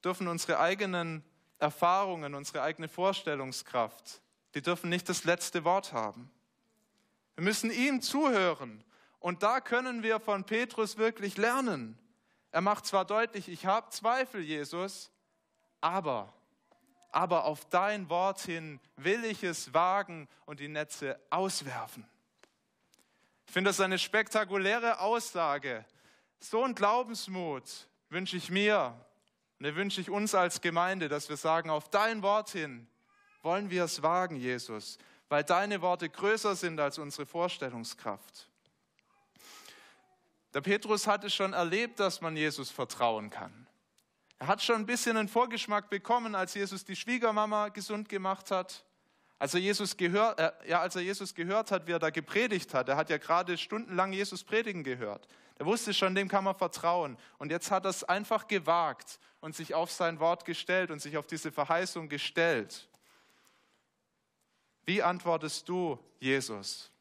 dürfen 0.03 0.27
unsere 0.27 0.59
eigenen 0.59 1.23
Erfahrungen, 1.59 2.33
unsere 2.33 2.63
eigene 2.63 2.87
Vorstellungskraft, 2.87 4.21
die 4.55 4.63
dürfen 4.63 4.89
nicht 4.89 5.07
das 5.07 5.25
letzte 5.25 5.63
Wort 5.63 5.93
haben. 5.93 6.31
Wir 7.35 7.43
müssen 7.43 7.69
ihm 7.69 8.01
zuhören. 8.01 8.83
Und 9.19 9.43
da 9.43 9.59
können 9.59 10.01
wir 10.01 10.19
von 10.19 10.45
Petrus 10.45 10.97
wirklich 10.97 11.37
lernen. 11.37 11.99
Er 12.51 12.61
macht 12.61 12.85
zwar 12.85 13.05
deutlich, 13.05 13.47
ich 13.47 13.65
habe 13.65 13.89
Zweifel, 13.89 14.41
Jesus, 14.41 15.11
aber, 15.81 16.33
aber 17.11 17.43
auf 17.43 17.65
dein 17.65 18.09
Wort 18.09 18.39
hin 18.39 18.79
will 18.95 19.23
ich 19.25 19.43
es 19.43 19.73
wagen 19.73 20.27
und 20.45 20.61
die 20.61 20.69
Netze 20.69 21.19
auswerfen. 21.29 22.07
Ich 23.49 23.53
finde 23.53 23.71
das 23.71 23.79
eine 23.79 23.97
spektakuläre 23.97 24.99
Aussage. 24.99 25.83
So 26.39 26.63
ein 26.63 26.75
Glaubensmut 26.75 27.63
wünsche 28.09 28.37
ich 28.37 28.51
mir 28.51 28.93
und 29.57 29.65
den 29.65 29.75
wünsche 29.75 30.01
ich 30.01 30.11
uns 30.11 30.35
als 30.35 30.61
Gemeinde, 30.61 31.09
dass 31.09 31.29
wir 31.29 31.35
sagen, 31.35 31.71
auf 31.71 31.89
dein 31.89 32.21
Wort 32.21 32.51
hin 32.51 32.87
wollen 33.41 33.71
wir 33.71 33.85
es 33.85 34.03
wagen, 34.03 34.35
Jesus, 34.35 34.99
weil 35.29 35.43
deine 35.43 35.81
Worte 35.81 36.07
größer 36.09 36.55
sind 36.55 36.79
als 36.79 36.99
unsere 36.99 37.25
Vorstellungskraft. 37.25 38.51
Der 40.53 40.61
Petrus 40.61 41.07
hatte 41.07 41.31
schon 41.31 41.53
erlebt, 41.53 41.99
dass 41.99 42.21
man 42.21 42.37
Jesus 42.37 42.69
vertrauen 42.69 43.31
kann. 43.31 43.65
Er 44.37 44.45
hat 44.45 44.61
schon 44.61 44.75
ein 44.75 44.85
bisschen 44.85 45.17
einen 45.17 45.27
Vorgeschmack 45.27 45.89
bekommen, 45.89 46.35
als 46.35 46.53
Jesus 46.53 46.85
die 46.85 46.95
Schwiegermama 46.95 47.69
gesund 47.69 48.09
gemacht 48.09 48.51
hat. 48.51 48.85
Als 49.39 49.53
er, 49.53 49.61
Jesus 49.61 49.95
gehört, 49.95 50.37
äh, 50.37 50.51
ja, 50.67 50.81
als 50.81 50.97
er 50.97 51.01
Jesus 51.01 51.33
gehört 51.33 51.71
hat, 51.71 51.87
wie 51.87 51.93
er 51.93 51.99
da 51.99 52.09
gepredigt 52.09 52.73
hat, 52.73 52.89
er 52.89 52.97
hat 52.97 53.09
ja 53.09 53.17
gerade 53.17 53.57
stundenlang 53.57 54.11
Jesus 54.11 54.43
predigen 54.43 54.83
gehört. 54.83 55.27
Er 55.55 55.65
wusste 55.65 55.93
schon, 55.93 56.13
dem 56.13 56.27
kann 56.27 56.43
man 56.43 56.55
vertrauen. 56.55 57.17
Und 57.37 57.49
jetzt 57.49 57.71
hat 57.71 57.85
er 57.85 57.89
es 57.89 58.03
einfach 58.03 58.47
gewagt 58.47 59.17
und 59.39 59.55
sich 59.55 59.73
auf 59.73 59.91
sein 59.91 60.19
Wort 60.19 60.43
gestellt 60.43 60.91
und 60.91 61.01
sich 61.01 61.17
auf 61.17 61.25
diese 61.25 61.53
Verheißung 61.53 62.09
gestellt. 62.09 62.89
Wie 64.85 65.01
antwortest 65.01 65.69
du, 65.69 65.97
Jesus? 66.19 66.91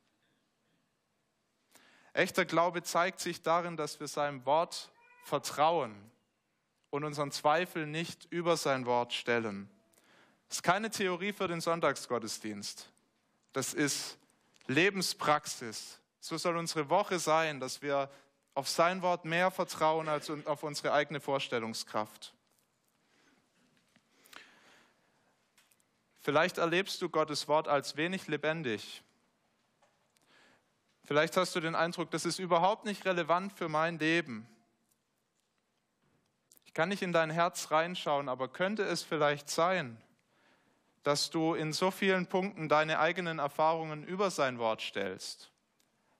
Echter 2.12 2.44
Glaube 2.44 2.82
zeigt 2.82 3.18
sich 3.18 3.42
darin, 3.42 3.76
dass 3.76 3.98
wir 3.98 4.06
seinem 4.06 4.44
Wort 4.46 4.92
vertrauen 5.24 5.94
und 6.90 7.04
unseren 7.04 7.32
Zweifel 7.32 7.86
nicht 7.86 8.26
über 8.30 8.56
sein 8.56 8.86
Wort 8.86 9.12
stellen. 9.12 9.68
Das 10.48 10.58
ist 10.58 10.62
keine 10.62 10.90
Theorie 10.90 11.32
für 11.32 11.46
den 11.46 11.60
Sonntagsgottesdienst. 11.60 12.90
Das 13.52 13.74
ist 13.74 14.18
Lebenspraxis. 14.66 16.00
So 16.20 16.38
soll 16.38 16.56
unsere 16.56 16.88
Woche 16.88 17.18
sein, 17.18 17.60
dass 17.60 17.82
wir 17.82 18.10
auf 18.54 18.68
sein 18.68 19.02
Wort 19.02 19.24
mehr 19.24 19.50
vertrauen 19.50 20.08
als 20.08 20.30
auf 20.46 20.62
unsere 20.62 20.92
eigene 20.92 21.20
Vorstellungskraft. 21.20 22.34
Vielleicht 26.20 26.58
erlebst 26.58 27.00
du 27.00 27.08
Gottes 27.08 27.48
Wort 27.48 27.68
als 27.68 27.96
wenig 27.96 28.26
lebendig. 28.26 29.02
Vielleicht 31.04 31.36
hast 31.36 31.56
du 31.56 31.60
den 31.60 31.74
Eindruck, 31.74 32.10
das 32.10 32.26
ist 32.26 32.38
überhaupt 32.38 32.84
nicht 32.84 33.06
relevant 33.06 33.52
für 33.52 33.68
mein 33.68 33.98
Leben. 33.98 34.46
Ich 36.66 36.74
kann 36.74 36.90
nicht 36.90 37.00
in 37.00 37.12
dein 37.14 37.30
Herz 37.30 37.70
reinschauen, 37.70 38.28
aber 38.28 38.48
könnte 38.48 38.82
es 38.82 39.02
vielleicht 39.02 39.48
sein, 39.48 39.96
dass 41.08 41.30
du 41.30 41.54
in 41.54 41.72
so 41.72 41.90
vielen 41.90 42.26
Punkten 42.26 42.68
deine 42.68 42.98
eigenen 42.98 43.38
Erfahrungen 43.38 44.04
über 44.04 44.30
sein 44.30 44.58
Wort 44.58 44.82
stellst, 44.82 45.50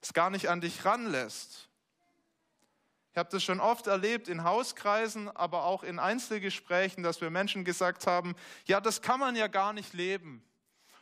es 0.01 0.15
gar 0.15 0.31
nicht 0.31 0.49
an 0.49 0.63
dich 0.63 0.83
ranlässt. 0.83 1.69
Ich 3.13 3.19
habe 3.19 3.29
das 3.31 3.45
schon 3.45 3.61
oft 3.61 3.87
erlebt 3.87 4.29
in 4.29 4.45
Hauskreisen, 4.45 5.29
aber 5.29 5.65
auch 5.65 5.83
in 5.83 5.99
Einzelgesprächen, 5.99 7.03
dass 7.03 7.21
wir 7.21 7.29
Menschen 7.29 7.67
gesagt 7.67 8.07
haben, 8.07 8.35
ja, 8.65 8.81
das 8.81 9.03
kann 9.03 9.21
man 9.21 9.37
ja 9.37 9.49
gar 9.49 9.75
nicht 9.75 9.93
leben. 9.93 10.43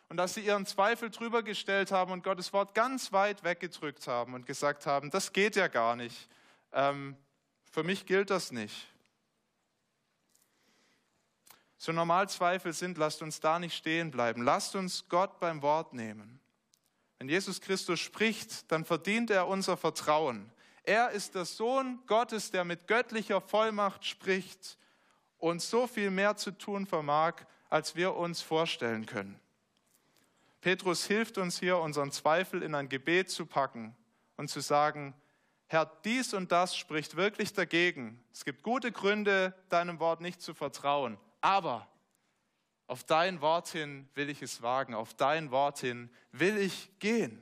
Und 0.09 0.16
dass 0.16 0.35
sie 0.35 0.40
ihren 0.40 0.66
Zweifel 0.66 1.11
drüber 1.11 1.45
gestellt 1.45 1.93
haben 1.93 2.11
und 2.11 2.25
Gottes 2.25 2.52
Wort 2.52 2.75
ganz 2.75 3.12
weit 3.12 3.45
weggedrückt 3.45 4.09
haben 4.09 4.35
und 4.35 4.47
gesagt 4.47 4.87
haben, 4.87 5.12
das 5.12 5.33
geht 5.33 5.55
ja 5.55 5.69
gar 5.69 5.95
nicht. 5.95 6.28
Ähm, 6.73 7.16
für 7.71 7.85
mich 7.85 8.05
gilt 8.05 8.31
das 8.31 8.50
nicht 8.50 8.88
so 11.78 11.92
normal 11.92 12.28
Zweifel 12.28 12.73
sind, 12.73 12.99
lasst 12.99 13.23
uns 13.23 13.40
da 13.40 13.59
nicht 13.59 13.76
stehen 13.76 14.11
bleiben. 14.11 14.42
Lasst 14.42 14.75
uns 14.75 15.09
Gott 15.09 15.38
beim 15.40 15.62
Wort 15.62 15.92
nehmen. 15.92 16.40
Wenn 17.18 17.28
Jesus 17.28 17.61
Christus 17.61 18.00
spricht, 18.00 18.71
dann 18.71 18.85
verdient 18.85 19.30
er 19.30 19.47
unser 19.47 19.76
Vertrauen. 19.76 20.50
Er 20.83 21.11
ist 21.11 21.35
der 21.35 21.45
Sohn 21.45 22.00
Gottes, 22.06 22.50
der 22.50 22.64
mit 22.64 22.87
göttlicher 22.87 23.40
Vollmacht 23.40 24.04
spricht 24.04 24.78
und 25.38 25.61
so 25.61 25.87
viel 25.87 26.11
mehr 26.11 26.37
zu 26.37 26.52
tun 26.52 26.87
vermag, 26.87 27.35
als 27.68 27.97
wir 27.97 28.14
uns 28.14 28.40
vorstellen 28.40 29.04
können. 29.06 29.40
Petrus 30.61 31.06
hilft 31.06 31.38
uns 31.38 31.59
hier, 31.59 31.78
unseren 31.78 32.11
Zweifel 32.12 32.62
in 32.62 32.75
ein 32.75 32.88
Gebet 32.88 33.30
zu 33.30 33.47
packen 33.47 33.97
und 34.37 34.49
zu 34.49 34.61
sagen, 34.61 35.14
Herr, 35.68 35.90
dies 36.04 36.33
und 36.33 36.52
das 36.52 36.76
spricht 36.76 37.16
wirklich 37.16 37.52
dagegen. 37.52 38.23
Es 38.33 38.45
gibt 38.45 38.62
gute 38.62 38.92
Gründe, 38.92 39.54
deinem 39.68 39.99
Wort 39.99 40.21
nicht 40.21 40.40
zu 40.40 40.54
vertrauen. 40.54 41.18
Aber 41.47 41.87
auf 42.88 43.05
dein 43.05 43.41
Wort 43.41 43.69
hin 43.69 44.09
will 44.15 44.31
ich 44.31 44.43
es 44.43 44.62
wagen, 44.62 44.95
auf 44.95 45.15
dein 45.15 45.53
Wort 45.53 45.79
hin 45.79 46.11
will 46.33 46.59
ich 46.59 46.91
gehen. 46.99 47.41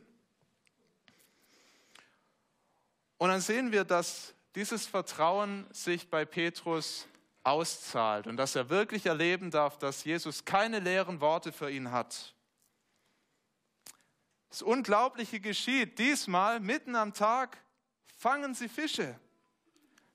Und 3.16 3.30
dann 3.30 3.40
sehen 3.40 3.72
wir, 3.72 3.84
dass 3.84 4.34
dieses 4.56 4.86
Vertrauen 4.86 5.66
sich 5.72 6.10
bei 6.10 6.26
Petrus 6.26 7.08
auszahlt 7.44 8.26
und 8.26 8.36
dass 8.36 8.54
er 8.54 8.68
wirklich 8.68 9.06
erleben 9.06 9.50
darf, 9.50 9.78
dass 9.78 10.04
Jesus 10.04 10.44
keine 10.44 10.80
leeren 10.80 11.22
Worte 11.22 11.50
für 11.50 11.70
ihn 11.70 11.90
hat. 11.90 12.34
Das 14.50 14.60
Unglaubliche 14.60 15.40
geschieht. 15.40 15.98
Diesmal, 15.98 16.60
mitten 16.60 16.94
am 16.94 17.14
Tag, 17.14 17.56
fangen 18.18 18.52
sie 18.52 18.68
Fische. 18.68 19.18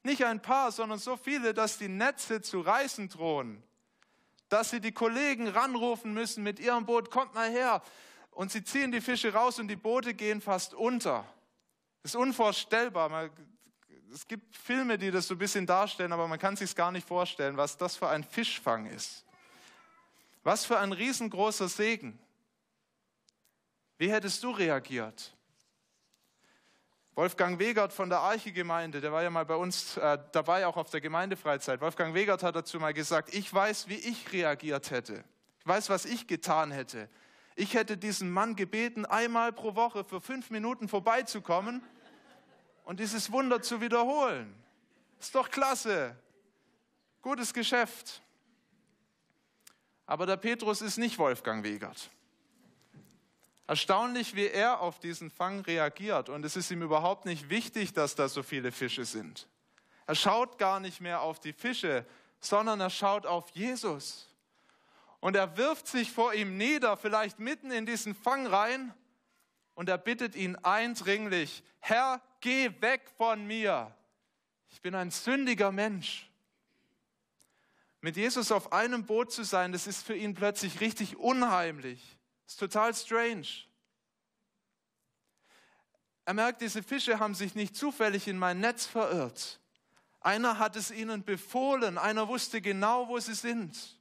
Nicht 0.04 0.24
ein 0.26 0.44
paar, 0.44 0.72
sondern 0.72 1.00
so 1.00 1.18
viele, 1.18 1.56
dass 1.56 1.80
die 1.80 1.90
Netze 1.90 2.44
zu 2.44 2.62
reißen 2.62 3.10
drohen 3.10 3.64
dass 4.50 4.72
sie 4.72 4.82
die 4.82 4.92
Kollegen 4.92 5.48
ranrufen 5.48 6.14
müssen 6.14 6.44
mit 6.44 6.60
ihrem 6.60 6.86
Boot, 6.86 7.12
kommt 7.12 7.34
mal 7.34 7.50
her. 7.50 7.82
Und 8.32 8.52
sie 8.52 8.64
ziehen 8.64 8.92
die 8.92 9.02
Fische 9.02 9.34
raus 9.34 9.60
und 9.60 9.68
die 9.68 9.76
Boote 9.76 10.14
gehen 10.14 10.42
fast 10.42 10.74
unter. 10.74 11.26
Das 12.02 12.14
ist 12.14 12.16
unvorstellbar. 12.16 13.30
Es 14.14 14.28
gibt 14.28 14.56
Filme, 14.56 14.98
die 14.98 15.12
das 15.12 15.28
so 15.28 15.36
ein 15.36 15.38
bisschen 15.38 15.66
darstellen, 15.66 16.12
aber 16.12 16.28
man 16.28 16.40
kann 16.40 16.56
sich 16.56 16.76
gar 16.76 16.92
nicht 16.92 17.08
vorstellen, 17.08 17.58
was 17.58 17.78
das 17.78 17.96
für 17.96 18.10
ein 18.10 18.24
Fischfang 18.24 18.88
ist. 18.88 19.26
Was 20.44 20.66
für 20.66 20.80
ein 20.80 20.94
riesengroßer 20.94 21.68
Segen. 21.68 22.18
Wie 23.98 24.12
hättest 24.12 24.44
du 24.44 24.52
reagiert? 24.52 25.36
Wolfgang 27.20 27.60
Wegert 27.60 27.92
von 27.92 28.08
der 28.08 28.20
Arche-Gemeinde, 28.20 29.02
der 29.02 29.12
war 29.12 29.22
ja 29.22 29.30
mal 29.30 29.44
bei 29.44 29.56
uns 29.56 29.98
äh, 29.98 30.18
dabei, 30.32 30.66
auch 30.66 30.78
auf 30.78 30.90
der 30.90 31.02
Gemeindefreizeit. 31.02 31.82
Wolfgang 31.82 32.14
Wegert 32.14 32.44
hat 32.44 32.56
dazu 32.56 32.80
mal 32.80 32.94
gesagt, 32.94 33.36
ich 33.36 33.54
weiß, 33.54 33.90
wie 33.90 33.96
ich 33.96 34.32
reagiert 34.32 34.90
hätte. 34.90 35.26
Ich 35.60 35.68
weiß, 35.68 35.90
was 35.90 36.06
ich 36.06 36.28
getan 36.28 36.72
hätte. 36.72 37.10
Ich 37.58 37.74
hätte 37.74 37.98
diesen 37.98 38.32
Mann 38.32 38.56
gebeten, 38.56 39.06
einmal 39.06 39.52
pro 39.52 39.76
Woche 39.76 40.06
für 40.06 40.22
fünf 40.22 40.50
Minuten 40.50 40.88
vorbeizukommen 40.88 41.84
und 42.86 43.02
dieses 43.02 43.34
Wunder 43.34 43.62
zu 43.62 43.82
wiederholen. 43.82 44.56
Ist 45.20 45.36
doch 45.36 45.50
klasse. 45.50 46.16
Gutes 47.22 47.54
Geschäft. 47.54 48.22
Aber 50.06 50.26
der 50.26 50.38
Petrus 50.38 50.82
ist 50.82 50.98
nicht 50.98 51.20
Wolfgang 51.20 51.66
Wegert. 51.66 52.12
Erstaunlich, 53.70 54.36
wie 54.36 54.48
er 54.48 54.82
auf 54.82 54.98
diesen 54.98 55.30
Fang 55.30 55.60
reagiert. 55.60 56.30
Und 56.30 56.44
es 56.44 56.56
ist 56.56 56.72
ihm 56.72 56.82
überhaupt 56.82 57.26
nicht 57.26 57.52
wichtig, 57.52 57.94
dass 57.94 58.16
da 58.16 58.28
so 58.28 58.42
viele 58.42 58.72
Fische 58.72 59.06
sind. 59.06 59.48
Er 60.08 60.16
schaut 60.16 60.58
gar 60.58 60.80
nicht 60.80 61.02
mehr 61.02 61.22
auf 61.22 61.40
die 61.40 61.54
Fische, 61.54 62.04
sondern 62.40 62.80
er 62.80 62.90
schaut 62.90 63.28
auf 63.28 63.52
Jesus. 63.52 64.28
Und 65.20 65.36
er 65.36 65.56
wirft 65.56 65.86
sich 65.86 66.12
vor 66.12 66.34
ihm 66.34 66.58
nieder, 66.58 66.98
vielleicht 66.98 67.38
mitten 67.38 67.70
in 67.70 67.86
diesen 67.86 68.16
Fang 68.16 68.48
rein, 68.48 68.92
und 69.76 69.88
er 69.88 70.00
bittet 70.00 70.36
ihn 70.36 70.56
eindringlich, 70.56 71.62
Herr, 71.78 72.24
geh 72.42 72.72
weg 72.82 73.08
von 73.18 73.46
mir. 73.46 73.96
Ich 74.72 74.82
bin 74.82 74.96
ein 74.96 75.12
sündiger 75.12 75.72
Mensch. 75.72 76.28
Mit 78.02 78.18
Jesus 78.18 78.52
auf 78.52 78.74
einem 78.74 79.06
Boot 79.06 79.32
zu 79.32 79.44
sein, 79.44 79.72
das 79.74 79.86
ist 79.86 80.04
für 80.04 80.16
ihn 80.16 80.34
plötzlich 80.34 80.80
richtig 80.80 81.18
unheimlich. 81.18 82.19
Ist 82.50 82.60
total 82.60 82.96
strange. 82.96 83.46
Er 86.26 86.34
merkt, 86.34 86.62
diese 86.62 86.82
Fische 86.82 87.20
haben 87.20 87.36
sich 87.36 87.54
nicht 87.54 87.76
zufällig 87.76 88.28
in 88.28 88.40
mein 88.40 88.60
Netz 88.60 88.88
verirrt. 88.88 89.60
Einer 90.20 90.58
hat 90.58 90.76
es 90.76 90.90
ihnen 90.90 91.24
befohlen, 91.24 92.00
einer 92.00 92.28
wusste 92.28 92.60
genau, 92.60 93.08
wo 93.08 93.20
sie 93.20 93.36
sind. 93.36 94.00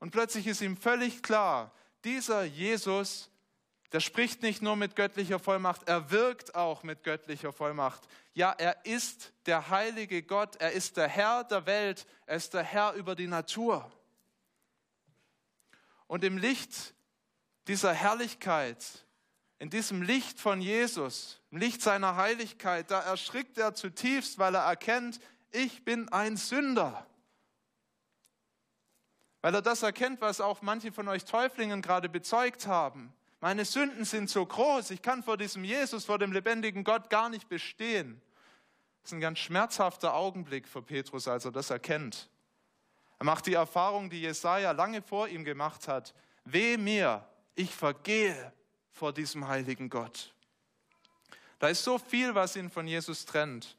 Und 0.00 0.10
plötzlich 0.10 0.48
ist 0.48 0.62
ihm 0.62 0.76
völlig 0.76 1.22
klar, 1.22 1.72
dieser 2.02 2.42
Jesus, 2.42 3.30
der 3.92 4.00
spricht 4.00 4.42
nicht 4.42 4.60
nur 4.60 4.74
mit 4.74 4.96
göttlicher 4.96 5.38
Vollmacht, 5.38 5.86
er 5.86 6.10
wirkt 6.10 6.56
auch 6.56 6.82
mit 6.82 7.04
göttlicher 7.04 7.52
Vollmacht. 7.52 8.02
Ja, 8.34 8.50
er 8.50 8.84
ist 8.84 9.32
der 9.46 9.70
heilige 9.70 10.24
Gott, 10.24 10.56
er 10.56 10.72
ist 10.72 10.96
der 10.96 11.06
Herr 11.06 11.44
der 11.44 11.66
Welt, 11.66 12.04
er 12.26 12.36
ist 12.36 12.52
der 12.52 12.64
Herr 12.64 12.94
über 12.94 13.14
die 13.14 13.28
Natur. 13.28 13.92
Und 16.10 16.24
im 16.24 16.38
Licht 16.38 16.92
dieser 17.68 17.94
Herrlichkeit, 17.94 18.84
in 19.60 19.70
diesem 19.70 20.02
Licht 20.02 20.40
von 20.40 20.60
Jesus, 20.60 21.40
im 21.52 21.58
Licht 21.58 21.82
seiner 21.82 22.16
Heiligkeit, 22.16 22.90
da 22.90 22.98
erschrickt 22.98 23.58
er 23.58 23.76
zutiefst, 23.76 24.36
weil 24.40 24.56
er 24.56 24.62
erkennt, 24.62 25.20
ich 25.52 25.84
bin 25.84 26.08
ein 26.08 26.36
Sünder. 26.36 27.06
Weil 29.40 29.54
er 29.54 29.62
das 29.62 29.84
erkennt, 29.84 30.20
was 30.20 30.40
auch 30.40 30.62
manche 30.62 30.90
von 30.90 31.06
euch 31.06 31.26
Täuflingen 31.26 31.80
gerade 31.80 32.08
bezeugt 32.08 32.66
haben. 32.66 33.14
Meine 33.38 33.64
Sünden 33.64 34.04
sind 34.04 34.28
so 34.28 34.44
groß, 34.44 34.90
ich 34.90 35.02
kann 35.02 35.22
vor 35.22 35.36
diesem 35.36 35.62
Jesus, 35.62 36.06
vor 36.06 36.18
dem 36.18 36.32
lebendigen 36.32 36.82
Gott 36.82 37.08
gar 37.08 37.28
nicht 37.28 37.48
bestehen. 37.48 38.20
Das 39.02 39.12
ist 39.12 39.14
ein 39.14 39.20
ganz 39.20 39.38
schmerzhafter 39.38 40.14
Augenblick 40.14 40.66
für 40.66 40.82
Petrus, 40.82 41.28
als 41.28 41.44
er 41.44 41.52
das 41.52 41.70
erkennt. 41.70 42.28
Er 43.20 43.26
macht 43.26 43.46
die 43.46 43.52
Erfahrung, 43.52 44.08
die 44.08 44.22
Jesaja 44.22 44.72
lange 44.72 45.02
vor 45.02 45.28
ihm 45.28 45.44
gemacht 45.44 45.88
hat. 45.88 46.14
Weh 46.44 46.78
mir, 46.78 47.28
ich 47.54 47.74
vergehe 47.74 48.52
vor 48.92 49.12
diesem 49.12 49.46
heiligen 49.46 49.90
Gott. 49.90 50.34
Da 51.58 51.68
ist 51.68 51.84
so 51.84 51.98
viel, 51.98 52.34
was 52.34 52.56
ihn 52.56 52.70
von 52.70 52.86
Jesus 52.86 53.26
trennt. 53.26 53.76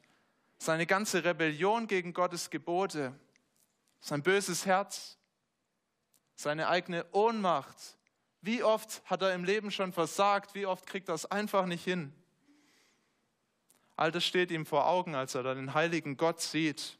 Seine 0.59 0.85
ganze 0.85 1.23
Rebellion 1.23 1.87
gegen 1.87 2.13
Gottes 2.13 2.51
Gebote, 2.51 3.19
sein 3.99 4.21
böses 4.21 4.67
Herz, 4.67 5.17
seine 6.35 6.69
eigene 6.69 7.03
Ohnmacht. 7.11 7.97
Wie 8.41 8.61
oft 8.61 9.01
hat 9.05 9.23
er 9.23 9.33
im 9.33 9.43
Leben 9.43 9.71
schon 9.71 9.91
versagt? 9.91 10.53
Wie 10.53 10.67
oft 10.67 10.85
kriegt 10.85 11.09
er 11.09 11.15
es 11.15 11.25
einfach 11.25 11.65
nicht 11.65 11.83
hin? 11.83 12.13
All 13.95 14.11
das 14.11 14.23
steht 14.23 14.51
ihm 14.51 14.67
vor 14.67 14.85
Augen, 14.87 15.15
als 15.15 15.33
er 15.33 15.41
dann 15.41 15.57
den 15.57 15.73
heiligen 15.73 16.15
Gott 16.15 16.41
sieht. 16.41 16.99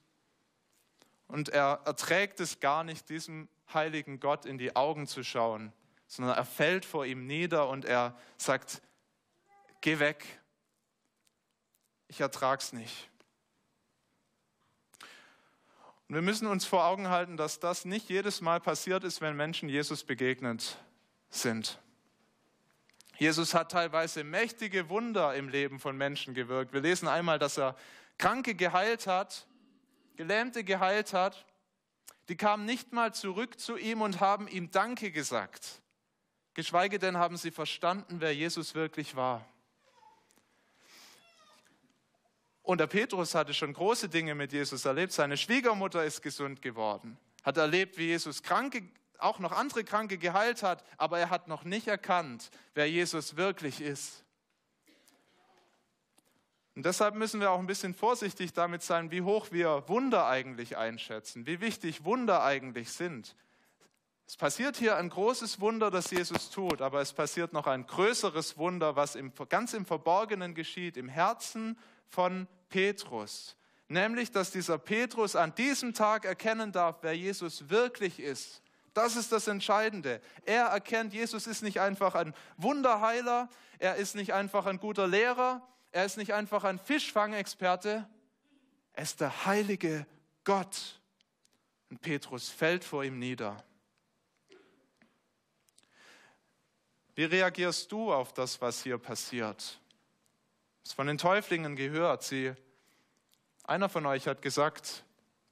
Und 1.32 1.48
er 1.48 1.80
erträgt 1.86 2.42
es 2.42 2.60
gar 2.60 2.84
nicht, 2.84 3.08
diesem 3.08 3.48
heiligen 3.74 4.20
Gott 4.20 4.46
in 4.46 4.58
die 4.58 4.76
Augen 4.76 5.08
zu 5.08 5.24
schauen, 5.24 5.72
sondern 6.06 6.36
er 6.36 6.44
fällt 6.44 6.84
vor 6.84 7.06
ihm 7.06 7.26
nieder 7.26 7.70
und 7.70 7.86
er 7.86 8.18
sagt, 8.36 8.82
geh 9.80 10.00
weg, 10.00 10.26
ich 12.10 12.20
ertrag's 12.20 12.74
nicht. 12.74 13.10
Und 16.10 16.16
wir 16.16 16.22
müssen 16.22 16.48
uns 16.48 16.66
vor 16.66 16.84
Augen 16.84 17.08
halten, 17.08 17.38
dass 17.38 17.62
das 17.62 17.86
nicht 17.86 18.10
jedes 18.10 18.42
Mal 18.42 18.60
passiert 18.60 19.06
ist, 19.06 19.22
wenn 19.22 19.38
Menschen 19.38 19.70
Jesus 19.70 20.04
begegnet 20.04 20.78
sind. 21.30 21.80
Jesus 23.18 23.54
hat 23.54 23.72
teilweise 23.72 24.26
mächtige 24.26 24.90
Wunder 24.90 25.34
im 25.34 25.48
Leben 25.48 25.80
von 25.80 25.96
Menschen 25.96 26.34
gewirkt. 26.34 26.74
Wir 26.74 26.82
lesen 26.82 27.08
einmal, 27.08 27.40
dass 27.40 27.58
er 27.58 27.78
Kranke 28.18 28.54
geheilt 28.54 29.08
hat, 29.08 29.48
Gelähmte 30.22 30.64
geheilt 30.64 31.14
hat. 31.14 31.48
Die 32.30 32.38
kamen 32.38 32.64
nicht 32.64 32.94
mal 32.94 33.12
zurück 33.12 33.60
zu 33.60 33.76
ihm 33.76 34.04
und 34.04 34.20
haben 34.20 34.48
ihm 34.48 34.70
Danke 34.70 35.10
gesagt. 35.12 35.82
Geschweige 36.54 37.00
denn 37.00 37.18
haben 37.18 37.38
sie 37.38 37.50
verstanden, 37.50 38.18
wer 38.20 38.32
Jesus 38.32 38.76
wirklich 38.76 39.16
war. 39.16 39.44
Und 42.62 42.78
der 42.78 42.86
Petrus 42.86 43.34
hatte 43.34 43.56
schon 43.56 43.74
große 43.74 44.10
Dinge 44.10 44.36
mit 44.36 44.54
Jesus 44.54 44.86
erlebt. 44.86 45.12
Seine 45.12 45.38
Schwiegermutter 45.38 46.06
ist 46.06 46.22
gesund 46.22 46.62
geworden, 46.62 47.18
hat 47.42 47.58
erlebt, 47.58 47.98
wie 47.98 48.06
Jesus 48.06 48.44
Kranke, 48.44 48.84
auch 49.18 49.40
noch 49.40 49.52
andere 49.52 49.84
Kranke 49.84 50.20
geheilt 50.20 50.62
hat, 50.62 50.86
aber 50.98 51.18
er 51.18 51.32
hat 51.32 51.48
noch 51.48 51.64
nicht 51.64 51.88
erkannt, 51.88 52.52
wer 52.76 52.88
Jesus 52.88 53.38
wirklich 53.38 53.82
ist. 53.82 54.24
Und 56.76 56.86
deshalb 56.86 57.16
müssen 57.16 57.42
wir 57.42 57.52
auch 57.52 57.60
ein 57.60 57.68
bisschen 57.68 57.94
vorsichtig 57.94 58.54
damit 58.54 58.82
sein, 58.82 59.12
wie 59.12 59.22
hoch 59.22 59.48
wir 59.52 59.84
Wunder 59.88 60.28
eigentlich 60.28 60.78
einschätzen, 60.78 61.46
wie 61.46 61.60
wichtig 61.60 62.06
Wunder 62.06 62.44
eigentlich 62.44 62.92
sind. 62.92 63.36
Es 64.26 64.38
passiert 64.38 64.78
hier 64.78 64.96
ein 64.96 65.10
großes 65.10 65.60
Wunder, 65.60 65.92
das 65.92 66.10
Jesus 66.10 66.50
tut, 66.50 66.82
aber 66.82 67.02
es 67.02 67.12
passiert 67.12 67.52
noch 67.52 67.68
ein 67.68 67.86
größeres 67.86 68.58
Wunder, 68.58 68.96
was 68.96 69.16
im, 69.16 69.34
ganz 69.50 69.74
im 69.74 69.86
Verborgenen 69.86 70.56
geschieht, 70.56 70.96
im 70.96 71.10
Herzen 71.10 71.78
von 72.08 72.48
Petrus. 72.70 73.58
Nämlich, 73.90 74.32
dass 74.32 74.52
dieser 74.52 74.78
Petrus 74.78 75.36
an 75.36 75.54
diesem 75.56 75.94
Tag 75.94 76.24
erkennen 76.24 76.72
darf, 76.72 77.00
wer 77.02 77.12
Jesus 77.12 77.70
wirklich 77.70 78.22
ist. 78.22 78.62
Das 78.94 79.18
ist 79.18 79.34
das 79.34 79.48
Entscheidende. 79.48 80.22
Er 80.46 80.68
erkennt, 80.68 81.14
Jesus 81.14 81.46
ist 81.46 81.62
nicht 81.62 81.82
einfach 81.82 82.16
ein 82.16 82.34
Wunderheiler, 82.56 83.50
er 83.80 83.98
ist 83.98 84.16
nicht 84.16 84.34
einfach 84.34 84.66
ein 84.66 84.80
guter 84.80 85.08
Lehrer, 85.08 85.62
er 85.92 86.06
ist 86.06 86.18
nicht 86.18 86.34
einfach 86.34 86.64
ein 86.64 86.80
Fischfangexperte, 86.80 88.08
er 88.94 89.04
ist 89.04 89.22
der 89.22 89.46
heilige 89.46 90.06
Gott. 90.44 91.00
Und 91.90 92.02
Petrus 92.02 92.50
fällt 92.50 92.84
vor 92.84 93.04
ihm 93.04 93.20
nieder. 93.20 93.64
Wie 97.16 97.26
reagierst 97.26 97.92
du 97.92 98.14
auf 98.14 98.34
das, 98.34 98.62
was 98.62 98.84
hier 98.84 98.98
passiert? 98.98 99.80
Es 100.84 100.94
von 100.94 101.08
den 101.08 101.18
Täuflingen 101.18 101.76
gehört. 101.76 102.24
Sie, 102.24 102.54
einer 103.64 103.90
von 103.90 104.06
euch 104.06 104.28
hat 104.28 104.42
gesagt, 104.42 105.04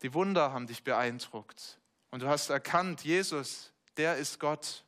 die 0.02 0.14
Wunder 0.14 0.54
haben 0.54 0.68
dich 0.68 0.84
beeindruckt. 0.84 1.80
Und 2.12 2.22
du 2.22 2.28
hast 2.28 2.50
erkannt, 2.50 3.04
Jesus, 3.04 3.72
der 3.98 4.16
ist 4.16 4.40
Gott. 4.40 4.84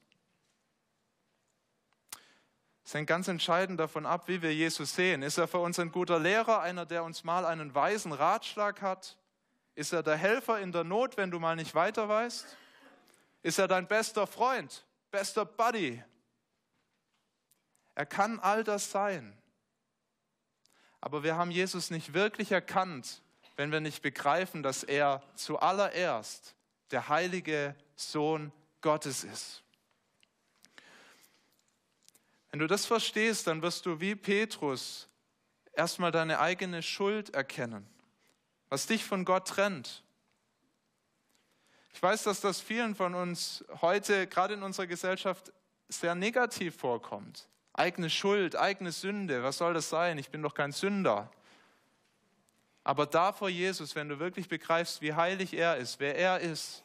Es 2.91 2.95
hängt 2.95 3.07
ganz 3.07 3.29
entscheidend 3.29 3.79
davon 3.79 4.05
ab, 4.05 4.27
wie 4.27 4.41
wir 4.41 4.53
Jesus 4.53 4.93
sehen. 4.93 5.23
Ist 5.23 5.37
er 5.37 5.47
für 5.47 5.59
uns 5.59 5.79
ein 5.79 5.93
guter 5.93 6.19
Lehrer, 6.19 6.59
einer, 6.59 6.85
der 6.85 7.05
uns 7.05 7.23
mal 7.23 7.45
einen 7.45 7.73
weisen 7.73 8.11
Ratschlag 8.11 8.81
hat? 8.81 9.15
Ist 9.75 9.93
er 9.93 10.03
der 10.03 10.17
Helfer 10.17 10.59
in 10.59 10.73
der 10.73 10.83
Not, 10.83 11.15
wenn 11.15 11.31
du 11.31 11.39
mal 11.39 11.55
nicht 11.55 11.73
weiter 11.73 12.09
weißt? 12.09 12.57
Ist 13.43 13.59
er 13.59 13.69
dein 13.69 13.87
bester 13.87 14.27
Freund, 14.27 14.85
bester 15.09 15.45
Buddy? 15.45 16.03
Er 17.95 18.05
kann 18.05 18.41
all 18.41 18.65
das 18.65 18.91
sein. 18.91 19.37
Aber 20.99 21.23
wir 21.23 21.37
haben 21.37 21.51
Jesus 21.51 21.91
nicht 21.91 22.13
wirklich 22.13 22.51
erkannt, 22.51 23.21
wenn 23.55 23.71
wir 23.71 23.79
nicht 23.79 24.01
begreifen, 24.01 24.63
dass 24.63 24.83
er 24.83 25.23
zuallererst 25.35 26.57
der 26.91 27.07
heilige 27.07 27.73
Sohn 27.95 28.51
Gottes 28.81 29.23
ist. 29.23 29.63
Wenn 32.51 32.59
du 32.59 32.67
das 32.67 32.85
verstehst, 32.85 33.47
dann 33.47 33.61
wirst 33.61 33.85
du 33.85 33.99
wie 33.99 34.15
Petrus 34.15 35.07
erstmal 35.73 36.11
deine 36.11 36.39
eigene 36.39 36.83
Schuld 36.83 37.33
erkennen, 37.33 37.87
was 38.69 38.87
dich 38.87 39.05
von 39.05 39.23
Gott 39.25 39.47
trennt. 39.47 40.03
Ich 41.93 42.01
weiß, 42.01 42.23
dass 42.23 42.41
das 42.41 42.61
vielen 42.61 42.95
von 42.95 43.15
uns 43.15 43.63
heute, 43.81 44.27
gerade 44.27 44.53
in 44.53 44.63
unserer 44.63 44.87
Gesellschaft, 44.87 45.51
sehr 45.87 46.15
negativ 46.15 46.75
vorkommt. 46.75 47.47
Eigene 47.73 48.09
Schuld, 48.09 48.55
eigene 48.55 48.91
Sünde, 48.91 49.43
was 49.43 49.57
soll 49.57 49.73
das 49.73 49.89
sein? 49.89 50.17
Ich 50.17 50.29
bin 50.29 50.41
doch 50.41 50.53
kein 50.53 50.71
Sünder. 50.71 51.31
Aber 52.83 53.05
da 53.05 53.31
vor 53.31 53.49
Jesus, 53.49 53.95
wenn 53.95 54.09
du 54.09 54.19
wirklich 54.19 54.49
begreifst, 54.49 55.01
wie 55.01 55.13
heilig 55.13 55.53
er 55.53 55.77
ist, 55.77 55.99
wer 55.99 56.17
er 56.17 56.39
ist, 56.39 56.83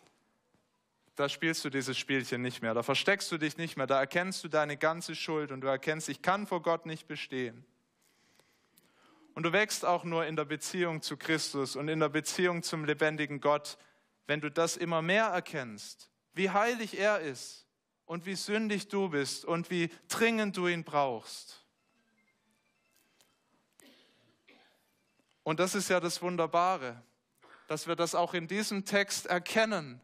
da 1.17 1.31
spielst 1.31 1.65
du 1.65 1.71
dieses 1.71 1.97
Spielchen 1.97 2.43
nicht 2.43 2.61
mehr, 2.63 2.75
da 2.75 2.83
versteckst 2.83 3.33
du 3.33 3.39
dich 3.39 3.57
nicht 3.57 3.77
mehr, 3.77 3.87
da 3.87 3.99
erkennst 3.99 4.45
du 4.45 4.49
deine 4.49 4.77
ganze 4.77 5.15
Schuld 5.15 5.51
und 5.51 5.63
du 5.63 5.67
erkennst, 5.67 6.09
ich 6.11 6.21
kann 6.21 6.47
vor 6.47 6.63
Gott 6.63 6.85
nicht 6.85 7.07
bestehen. 7.07 7.65
Und 9.35 9.43
du 9.43 9.53
wächst 9.53 9.85
auch 9.85 10.05
nur 10.05 10.27
in 10.27 10.37
der 10.37 10.45
Beziehung 10.45 11.03
zu 11.03 11.17
Christus 11.17 11.75
und 11.75 11.89
in 11.89 12.01
der 12.01 12.11
Beziehung 12.11 12.63
zum 12.63 12.85
lebendigen 12.85 13.41
Gott, 13.41 13.79
wenn 14.27 14.41
du 14.41 14.51
das 14.51 14.77
immer 14.77 15.03
mehr 15.03 15.27
erkennst, 15.27 16.11
wie 16.35 16.51
heilig 16.51 16.99
er 16.99 17.21
ist 17.21 17.67
und 18.05 18.27
wie 18.27 18.35
sündig 18.35 18.89
du 18.89 19.09
bist 19.09 19.45
und 19.45 19.71
wie 19.71 19.91
dringend 20.09 20.57
du 20.57 20.69
ihn 20.69 20.85
brauchst. 20.85 21.65
Und 25.43 25.61
das 25.61 25.75
ist 25.75 25.89
ja 25.89 26.01
das 26.01 26.21
Wunderbare. 26.23 27.03
dass 27.69 27.89
wir 27.89 27.97
das 27.97 28.15
auch 28.15 28.33
in 28.33 28.47
diesem 28.47 28.85
Text 28.85 29.27
erkennen, 29.27 30.01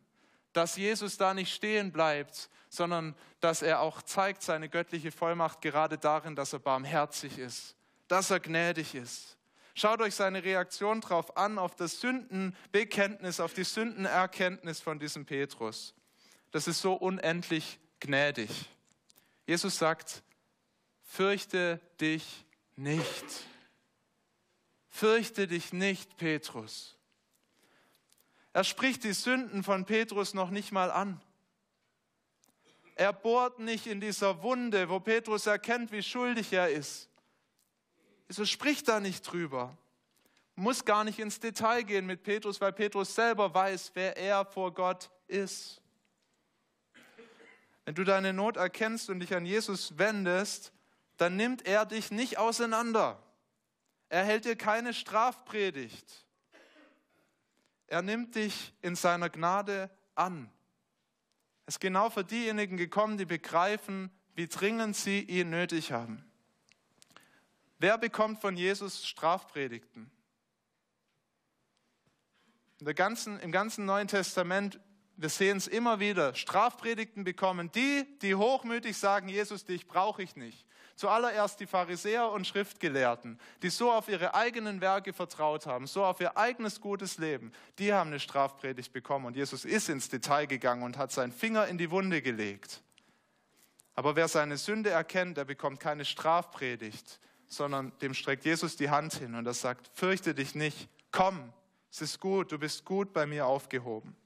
dass 0.53 0.77
Jesus 0.77 1.17
da 1.17 1.35
nicht 1.35 1.53
stehen 1.53 1.93
bleibt, 1.93 2.49
sondern 2.69 3.15
dass 3.41 3.63
er 3.63 3.81
auch 3.81 4.03
zeigt 4.03 4.43
seine 4.43 4.69
göttliche 4.69 5.13
Vollmacht 5.13 5.61
gerade 5.61 5.99
darin, 5.99 6.37
dass 6.37 6.53
er 6.53 6.59
barmherzig 6.59 7.39
ist, 7.39 7.77
dass 8.09 8.31
er 8.31 8.41
gnädig 8.41 8.95
ist. 8.95 9.37
Schaut 9.75 10.01
euch 10.01 10.15
seine 10.15 10.45
Reaktion 10.45 11.01
darauf 11.01 11.37
an, 11.37 11.59
auf 11.59 11.75
das 11.75 12.01
Sündenbekenntnis, 12.01 13.41
auf 13.41 13.55
die 13.55 13.65
Sündenerkenntnis 13.65 14.81
von 14.81 14.99
diesem 14.99 15.25
Petrus. 15.25 15.95
Das 16.51 16.69
ist 16.69 16.83
so 16.83 16.93
unendlich 16.93 17.79
gnädig. 18.01 18.51
Jesus 19.47 19.79
sagt, 19.79 20.23
fürchte 21.03 21.81
dich 22.01 22.45
nicht. 22.77 23.25
Fürchte 24.89 25.47
dich 25.47 25.73
nicht, 25.73 26.17
Petrus. 26.19 26.99
Er 28.53 28.65
spricht 28.65 29.05
die 29.05 29.13
Sünden 29.13 29.63
von 29.63 29.87
Petrus 29.87 30.35
noch 30.35 30.51
nicht 30.51 30.73
mal 30.73 30.91
an. 30.91 31.21
Er 32.95 33.13
bohrt 33.13 33.59
nicht 33.59 33.87
in 33.87 34.01
dieser 34.01 34.43
Wunde, 34.43 34.89
wo 34.89 35.01
Petrus 35.01 35.47
erkennt, 35.47 35.93
wie 35.93 36.03
schuldig 36.03 36.53
er 36.53 36.71
ist. 36.71 37.09
Jesus 38.29 38.51
spricht 38.51 38.89
da 38.89 39.01
nicht 39.01 39.23
drüber. 39.23 39.77
Muss 40.55 40.85
gar 40.85 41.03
nicht 41.05 41.19
ins 41.19 41.41
Detail 41.41 41.83
gehen 41.83 42.05
mit 42.05 42.23
Petrus, 42.23 42.61
weil 42.61 42.73
Petrus 42.73 43.15
selber 43.15 43.55
weiß, 43.55 43.93
wer 43.95 44.17
er 44.19 44.45
vor 44.45 44.75
Gott 44.75 45.11
ist. 45.27 45.81
Wenn 47.85 47.95
du 47.95 48.05
deine 48.05 48.33
Not 48.33 48.57
erkennst 48.57 49.09
und 49.09 49.21
dich 49.21 49.35
an 49.35 49.47
Jesus 49.47 49.99
wendest, 49.99 50.73
dann 51.17 51.37
nimmt 51.37 51.67
er 51.67 51.87
dich 51.87 52.11
nicht 52.11 52.39
auseinander. 52.39 53.23
Er 54.09 54.25
hält 54.25 54.45
dir 54.45 54.57
keine 54.57 54.93
Strafpredigt. 54.93 56.27
Er 57.93 58.01
nimmt 58.01 58.37
dich 58.37 58.73
in 58.81 58.97
seiner 58.97 59.29
Gnade 59.29 59.91
an. 60.15 60.51
Es 61.67 61.75
ist 61.75 61.81
genau 61.81 62.09
für 62.09 62.25
diejenigen 62.25 62.79
gekommen, 62.79 63.19
die 63.19 63.27
begreifen, 63.27 64.11
wie 64.35 64.49
dringend 64.49 64.97
sie 64.97 65.21
ihn 65.21 65.51
nötig 65.51 65.93
haben. 65.93 66.25
Wer 67.79 67.99
bekommt 67.99 68.41
von 68.41 68.57
Jesus 68.57 69.07
Strafpredigten? 69.07 70.11
Ganzen, 72.95 73.39
Im 73.41 73.53
ganzen 73.53 73.85
Neuen 73.85 74.09
Testament 74.09 74.81
wir 75.23 75.29
sehen 75.29 75.59
es 75.59 75.69
immer 75.69 76.01
wieder, 76.01 76.35
Strafpredigten 76.35 77.23
bekommen 77.23 77.71
die, 77.71 78.05
die 78.23 78.35
hochmütig 78.35 78.97
sagen, 78.97 79.29
Jesus, 79.29 79.65
dich 79.65 79.87
brauche 79.87 80.21
ich 80.21 80.35
nicht. 80.35 80.67
Zuallererst 80.97 81.61
die 81.61 81.67
Pharisäer 81.67 82.29
und 82.31 82.45
Schriftgelehrten, 82.45 83.39
die 83.63 83.71
so 83.71 83.93
auf 83.93 84.09
ihre 84.09 84.35
eigenen 84.35 84.81
Werke 84.81 85.13
vertraut 85.13 85.67
haben, 85.67 85.87
so 85.87 86.05
auf 86.05 86.21
ihr 86.21 86.37
eigenes 86.37 86.81
gutes 86.81 87.19
Leben, 87.19 87.53
die 87.79 87.93
haben 87.93 88.11
eine 88.11 88.19
Strafpredigt 88.19 88.93
bekommen 88.93 89.27
und 89.27 89.37
Jesus 89.37 89.65
ist 89.65 89.89
ins 89.89 90.09
Detail 90.09 90.47
gegangen 90.47 90.83
und 90.83 90.99
hat 90.99 91.13
seinen 91.13 91.33
Finger 91.33 91.69
in 91.69 91.79
die 91.79 91.93
Wunde 91.93 92.21
gelegt. 92.21 92.83
Aber 93.95 94.17
wer 94.17 94.27
seine 94.27 94.57
Sünde 94.57 94.91
erkennt, 94.91 95.37
der 95.37 95.45
bekommt 95.45 95.79
keine 95.79 96.05
Strafpredigt, 96.05 97.21
sondern 97.47 97.93
dem 98.01 98.15
streckt 98.15 98.45
Jesus 98.45 98.75
die 98.75 98.91
Hand 98.91 99.15
hin 99.15 99.37
und 99.37 99.47
er 99.47 99.55
sagt, 99.55 99.89
fürchte 99.95 100.35
dich 100.35 100.57
nicht, 100.57 100.89
komm, 101.13 101.53
es 101.93 102.01
ist 102.01 102.19
gut, 102.19 102.51
du 102.51 102.59
bist 102.59 102.85
gut 102.85 103.13
bei 103.13 103.25
mir 103.25 103.47
aufgehoben. 103.47 104.17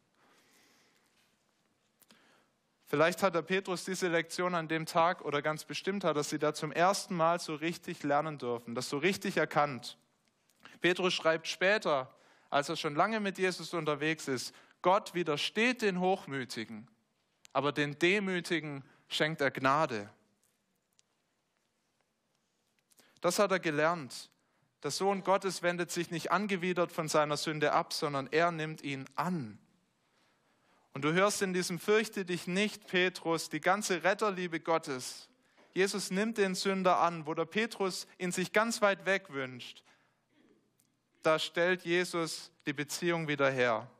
Vielleicht 2.88 3.22
hat 3.22 3.34
der 3.34 3.42
Petrus 3.42 3.84
diese 3.84 4.06
Lektion 4.08 4.54
an 4.54 4.68
dem 4.68 4.86
Tag 4.86 5.24
oder 5.24 5.42
ganz 5.42 5.64
bestimmt 5.64 6.04
hat 6.04 6.16
er 6.16 6.22
sie 6.22 6.38
da 6.38 6.54
zum 6.54 6.70
ersten 6.70 7.16
Mal 7.16 7.40
so 7.40 7.54
richtig 7.56 8.04
lernen 8.04 8.38
dürfen, 8.38 8.76
das 8.76 8.88
so 8.88 8.98
richtig 8.98 9.36
erkannt. 9.36 9.98
Petrus 10.80 11.12
schreibt 11.12 11.48
später, 11.48 12.14
als 12.48 12.68
er 12.68 12.76
schon 12.76 12.94
lange 12.94 13.18
mit 13.18 13.38
Jesus 13.38 13.74
unterwegs 13.74 14.28
ist, 14.28 14.54
Gott 14.82 15.14
widersteht 15.14 15.82
den 15.82 15.98
Hochmütigen, 15.98 16.86
aber 17.52 17.72
den 17.72 17.98
Demütigen 17.98 18.84
schenkt 19.08 19.40
er 19.40 19.50
Gnade. 19.50 20.08
Das 23.20 23.40
hat 23.40 23.50
er 23.50 23.58
gelernt. 23.58 24.30
Der 24.84 24.92
Sohn 24.92 25.24
Gottes 25.24 25.62
wendet 25.62 25.90
sich 25.90 26.12
nicht 26.12 26.30
angewidert 26.30 26.92
von 26.92 27.08
seiner 27.08 27.36
Sünde 27.36 27.72
ab, 27.72 27.92
sondern 27.92 28.28
er 28.30 28.52
nimmt 28.52 28.82
ihn 28.82 29.06
an. 29.16 29.58
Und 30.96 31.02
du 31.02 31.12
hörst 31.12 31.42
in 31.42 31.52
diesem 31.52 31.78
Fürchte 31.78 32.24
dich 32.24 32.46
nicht, 32.46 32.86
Petrus, 32.86 33.50
die 33.50 33.60
ganze 33.60 34.02
Retterliebe 34.02 34.60
Gottes. 34.60 35.28
Jesus 35.74 36.10
nimmt 36.10 36.38
den 36.38 36.54
Sünder 36.54 37.00
an, 37.00 37.26
wo 37.26 37.34
der 37.34 37.44
Petrus 37.44 38.06
ihn 38.16 38.32
sich 38.32 38.50
ganz 38.50 38.80
weit 38.80 39.04
weg 39.04 39.28
wünscht. 39.28 39.84
Da 41.22 41.38
stellt 41.38 41.82
Jesus 41.82 42.50
die 42.64 42.72
Beziehung 42.72 43.28
wieder 43.28 43.50
her. 43.50 43.90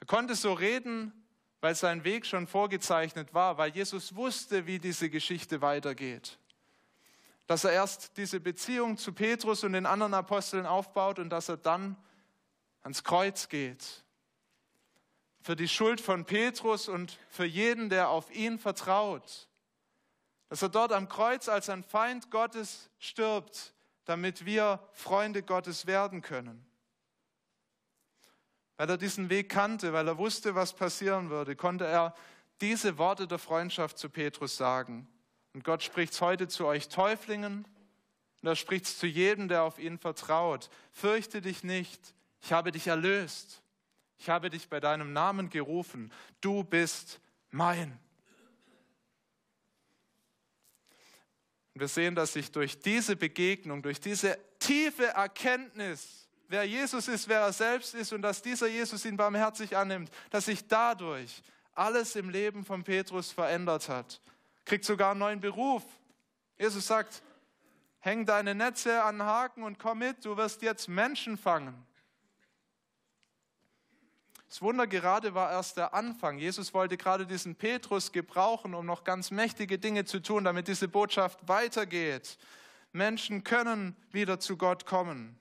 Er 0.00 0.06
konnte 0.06 0.34
so 0.34 0.54
reden, 0.54 1.12
weil 1.60 1.74
sein 1.74 2.04
Weg 2.04 2.24
schon 2.24 2.46
vorgezeichnet 2.46 3.34
war, 3.34 3.58
weil 3.58 3.70
Jesus 3.70 4.16
wusste, 4.16 4.66
wie 4.66 4.78
diese 4.78 5.10
Geschichte 5.10 5.60
weitergeht. 5.60 6.38
Dass 7.46 7.64
er 7.64 7.72
erst 7.72 8.16
diese 8.16 8.40
Beziehung 8.40 8.96
zu 8.96 9.12
Petrus 9.12 9.62
und 9.62 9.74
den 9.74 9.84
anderen 9.84 10.14
Aposteln 10.14 10.64
aufbaut 10.64 11.18
und 11.18 11.28
dass 11.28 11.50
er 11.50 11.58
dann 11.58 11.98
ans 12.82 13.04
Kreuz 13.04 13.50
geht 13.50 14.05
für 15.46 15.54
die 15.54 15.68
Schuld 15.68 16.00
von 16.00 16.24
Petrus 16.24 16.88
und 16.88 17.20
für 17.28 17.44
jeden, 17.44 17.88
der 17.88 18.08
auf 18.08 18.34
ihn 18.34 18.58
vertraut. 18.58 19.46
Dass 20.48 20.60
er 20.60 20.70
dort 20.70 20.90
am 20.90 21.08
Kreuz 21.08 21.48
als 21.48 21.68
ein 21.68 21.84
Feind 21.84 22.32
Gottes 22.32 22.90
stirbt, 22.98 23.72
damit 24.06 24.44
wir 24.44 24.80
Freunde 24.92 25.44
Gottes 25.44 25.86
werden 25.86 26.20
können. 26.20 26.66
Weil 28.76 28.90
er 28.90 28.98
diesen 28.98 29.30
Weg 29.30 29.48
kannte, 29.48 29.92
weil 29.92 30.08
er 30.08 30.18
wusste, 30.18 30.56
was 30.56 30.72
passieren 30.72 31.30
würde, 31.30 31.54
konnte 31.54 31.86
er 31.86 32.16
diese 32.60 32.98
Worte 32.98 33.28
der 33.28 33.38
Freundschaft 33.38 33.98
zu 33.98 34.10
Petrus 34.10 34.56
sagen. 34.56 35.06
Und 35.54 35.62
Gott 35.62 35.84
spricht 35.84 36.12
es 36.12 36.20
heute 36.20 36.48
zu 36.48 36.66
euch 36.66 36.88
Täuflingen 36.88 37.68
und 38.42 38.48
er 38.48 38.56
spricht 38.56 38.86
es 38.86 38.98
zu 38.98 39.06
jedem, 39.06 39.46
der 39.46 39.62
auf 39.62 39.78
ihn 39.78 39.96
vertraut. 39.96 40.70
Fürchte 40.90 41.40
dich 41.40 41.62
nicht, 41.62 42.00
ich 42.40 42.52
habe 42.52 42.72
dich 42.72 42.88
erlöst. 42.88 43.62
Ich 44.18 44.28
habe 44.28 44.50
dich 44.50 44.68
bei 44.68 44.80
deinem 44.80 45.12
Namen 45.12 45.50
gerufen. 45.50 46.12
Du 46.40 46.64
bist 46.64 47.20
mein. 47.50 47.98
Und 51.74 51.80
wir 51.80 51.88
sehen, 51.88 52.14
dass 52.14 52.32
sich 52.32 52.50
durch 52.50 52.80
diese 52.80 53.16
Begegnung, 53.16 53.82
durch 53.82 54.00
diese 54.00 54.38
tiefe 54.58 55.08
Erkenntnis, 55.08 56.26
wer 56.48 56.64
Jesus 56.64 57.06
ist, 57.08 57.28
wer 57.28 57.40
er 57.40 57.52
selbst 57.52 57.94
ist 57.94 58.12
und 58.12 58.22
dass 58.22 58.40
dieser 58.40 58.66
Jesus 58.66 59.04
ihn 59.04 59.16
barmherzig 59.16 59.76
annimmt, 59.76 60.10
dass 60.30 60.46
sich 60.46 60.66
dadurch 60.66 61.42
alles 61.74 62.16
im 62.16 62.30
Leben 62.30 62.64
von 62.64 62.82
Petrus 62.82 63.30
verändert 63.30 63.88
hat. 63.88 64.22
Kriegt 64.64 64.84
sogar 64.84 65.10
einen 65.10 65.20
neuen 65.20 65.40
Beruf. 65.40 65.84
Jesus 66.58 66.86
sagt, 66.86 67.22
häng 67.98 68.24
deine 68.24 68.54
Netze 68.54 69.02
an 69.02 69.22
Haken 69.22 69.62
und 69.62 69.78
komm 69.78 69.98
mit, 69.98 70.24
du 70.24 70.36
wirst 70.36 70.62
jetzt 70.62 70.88
Menschen 70.88 71.36
fangen. 71.36 71.86
Das 74.56 74.62
Wunder 74.62 74.86
gerade 74.86 75.34
war 75.34 75.50
erst 75.50 75.76
der 75.76 75.92
Anfang. 75.92 76.38
Jesus 76.38 76.72
wollte 76.72 76.96
gerade 76.96 77.26
diesen 77.26 77.56
Petrus 77.56 78.10
gebrauchen, 78.10 78.72
um 78.72 78.86
noch 78.86 79.04
ganz 79.04 79.30
mächtige 79.30 79.78
Dinge 79.78 80.06
zu 80.06 80.18
tun, 80.18 80.44
damit 80.44 80.66
diese 80.66 80.88
Botschaft 80.88 81.46
weitergeht. 81.46 82.38
Menschen 82.90 83.44
können 83.44 83.94
wieder 84.12 84.40
zu 84.40 84.56
Gott 84.56 84.86
kommen. 84.86 85.38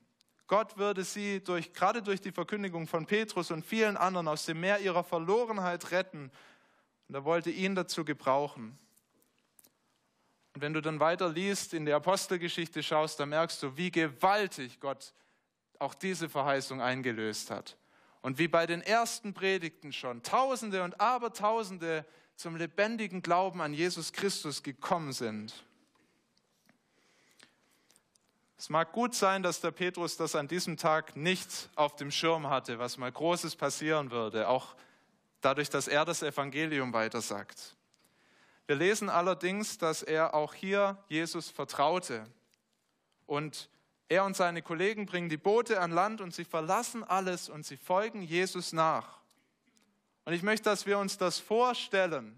Gott 0.48 0.76
würde 0.76 1.06
sie 1.06 1.42
durch, 1.42 1.72
gerade 1.72 2.02
durch 2.02 2.20
die 2.20 2.34
Verkündigung 2.34 2.88
von 2.88 3.06
Petrus 3.06 3.52
und 3.52 3.66
vielen 3.66 3.96
anderen 3.96 4.28
aus 4.28 4.44
dem 4.44 4.60
Meer 4.60 4.80
ihrer 4.80 5.06
Verlorenheit 5.06 5.92
retten. 5.92 6.30
Und 7.08 7.16
er 7.16 7.24
wollte 7.24 7.52
ihn 7.52 7.74
dazu 7.74 8.04
gebrauchen. 8.04 8.78
Und 10.56 10.62
wenn 10.62 10.74
du 10.74 10.82
dann 10.82 11.00
weiter 11.00 11.30
liest, 11.30 11.74
in 11.74 11.86
der 11.86 11.96
Apostelgeschichte 11.96 12.84
schaust, 12.84 13.18
dann 13.22 13.30
merkst 13.30 13.64
du, 13.64 13.78
wie 13.78 13.92
gewaltig 13.92 14.82
Gott 14.82 15.14
auch 15.80 15.94
diese 15.94 16.28
Verheißung 16.28 16.82
eingelöst 16.82 17.50
hat. 17.50 17.78
Und 18.26 18.40
wie 18.40 18.48
bei 18.48 18.66
den 18.66 18.82
ersten 18.82 19.36
Predigten 19.36 19.94
schon 19.94 20.24
Tausende 20.24 20.82
und 20.82 21.00
Abertausende 21.00 22.04
zum 22.36 22.56
lebendigen 22.56 23.22
Glauben 23.22 23.62
an 23.62 23.72
Jesus 23.72 24.14
Christus 24.14 24.64
gekommen 24.64 25.14
sind. 25.14 25.64
Es 28.58 28.70
mag 28.70 28.94
gut 28.94 29.14
sein, 29.14 29.44
dass 29.44 29.62
der 29.62 29.70
Petrus 29.70 30.18
das 30.18 30.34
an 30.34 30.48
diesem 30.48 30.76
Tag 30.76 31.16
nicht 31.16 31.70
auf 31.76 31.98
dem 31.98 32.10
Schirm 32.10 32.50
hatte, 32.50 32.80
was 32.80 32.98
mal 32.98 33.12
Großes 33.12 33.58
passieren 33.58 34.10
würde, 34.10 34.50
auch 34.50 34.76
dadurch, 35.42 35.70
dass 35.70 35.88
er 35.88 36.04
das 36.04 36.24
Evangelium 36.24 36.94
weitersagt. 36.94 37.76
Wir 38.66 38.76
lesen 38.76 39.08
allerdings, 39.08 39.78
dass 39.78 40.02
er 40.02 40.34
auch 40.34 40.56
hier 40.56 40.98
Jesus 41.10 41.52
vertraute 41.52 42.26
und 43.28 43.70
er 44.08 44.24
und 44.24 44.36
seine 44.36 44.62
Kollegen 44.62 45.06
bringen 45.06 45.30
die 45.30 45.38
Boote 45.38 45.82
an 45.82 45.92
Land 45.92 46.22
und 46.22 46.34
sie 46.34 46.46
verlassen 46.46 47.04
alles 47.04 47.50
und 47.50 47.66
sie 47.66 47.78
folgen 47.78 48.22
Jesus 48.22 48.72
nach. 48.72 49.20
Und 50.26 50.34
ich 50.34 50.44
möchte, 50.44 50.66
dass 50.66 50.86
wir 50.86 51.00
uns 51.00 51.18
das 51.18 51.40
vorstellen. 51.40 52.38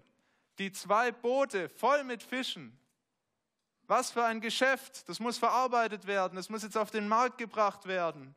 Die 0.58 0.72
zwei 0.72 1.12
Boote 1.12 1.68
voll 1.68 2.04
mit 2.04 2.22
Fischen. 2.22 2.78
Was 3.86 4.10
für 4.10 4.24
ein 4.24 4.40
Geschäft. 4.40 5.08
Das 5.08 5.20
muss 5.20 5.38
verarbeitet 5.38 6.06
werden. 6.06 6.36
Das 6.36 6.50
muss 6.50 6.62
jetzt 6.62 6.76
auf 6.76 6.90
den 6.90 7.08
Markt 7.08 7.38
gebracht 7.38 7.86
werden. 7.86 8.34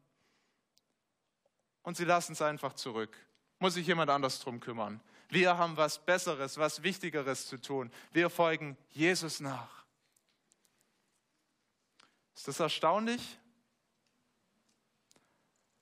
und 1.84 1.98
sie 1.98 2.06
lassen 2.06 2.34
es 2.34 2.42
einfach 2.42 2.74
zurück. 2.74 3.18
Muss 3.60 3.74
sich 3.74 3.88
jemand 3.88 4.10
anders 4.12 4.40
drum 4.40 4.60
kümmern. 4.60 5.02
Wir 5.30 5.58
haben 5.58 5.78
was 5.78 5.98
Besseres, 5.98 6.58
was 6.58 6.84
Wichtigeres 6.84 7.48
zu 7.48 7.60
tun. 7.60 7.92
Wir 8.12 8.30
folgen 8.30 8.78
Jesus 8.90 9.40
nach. 9.40 9.81
Ist 12.42 12.48
das 12.48 12.60
erstaunlich? 12.60 13.22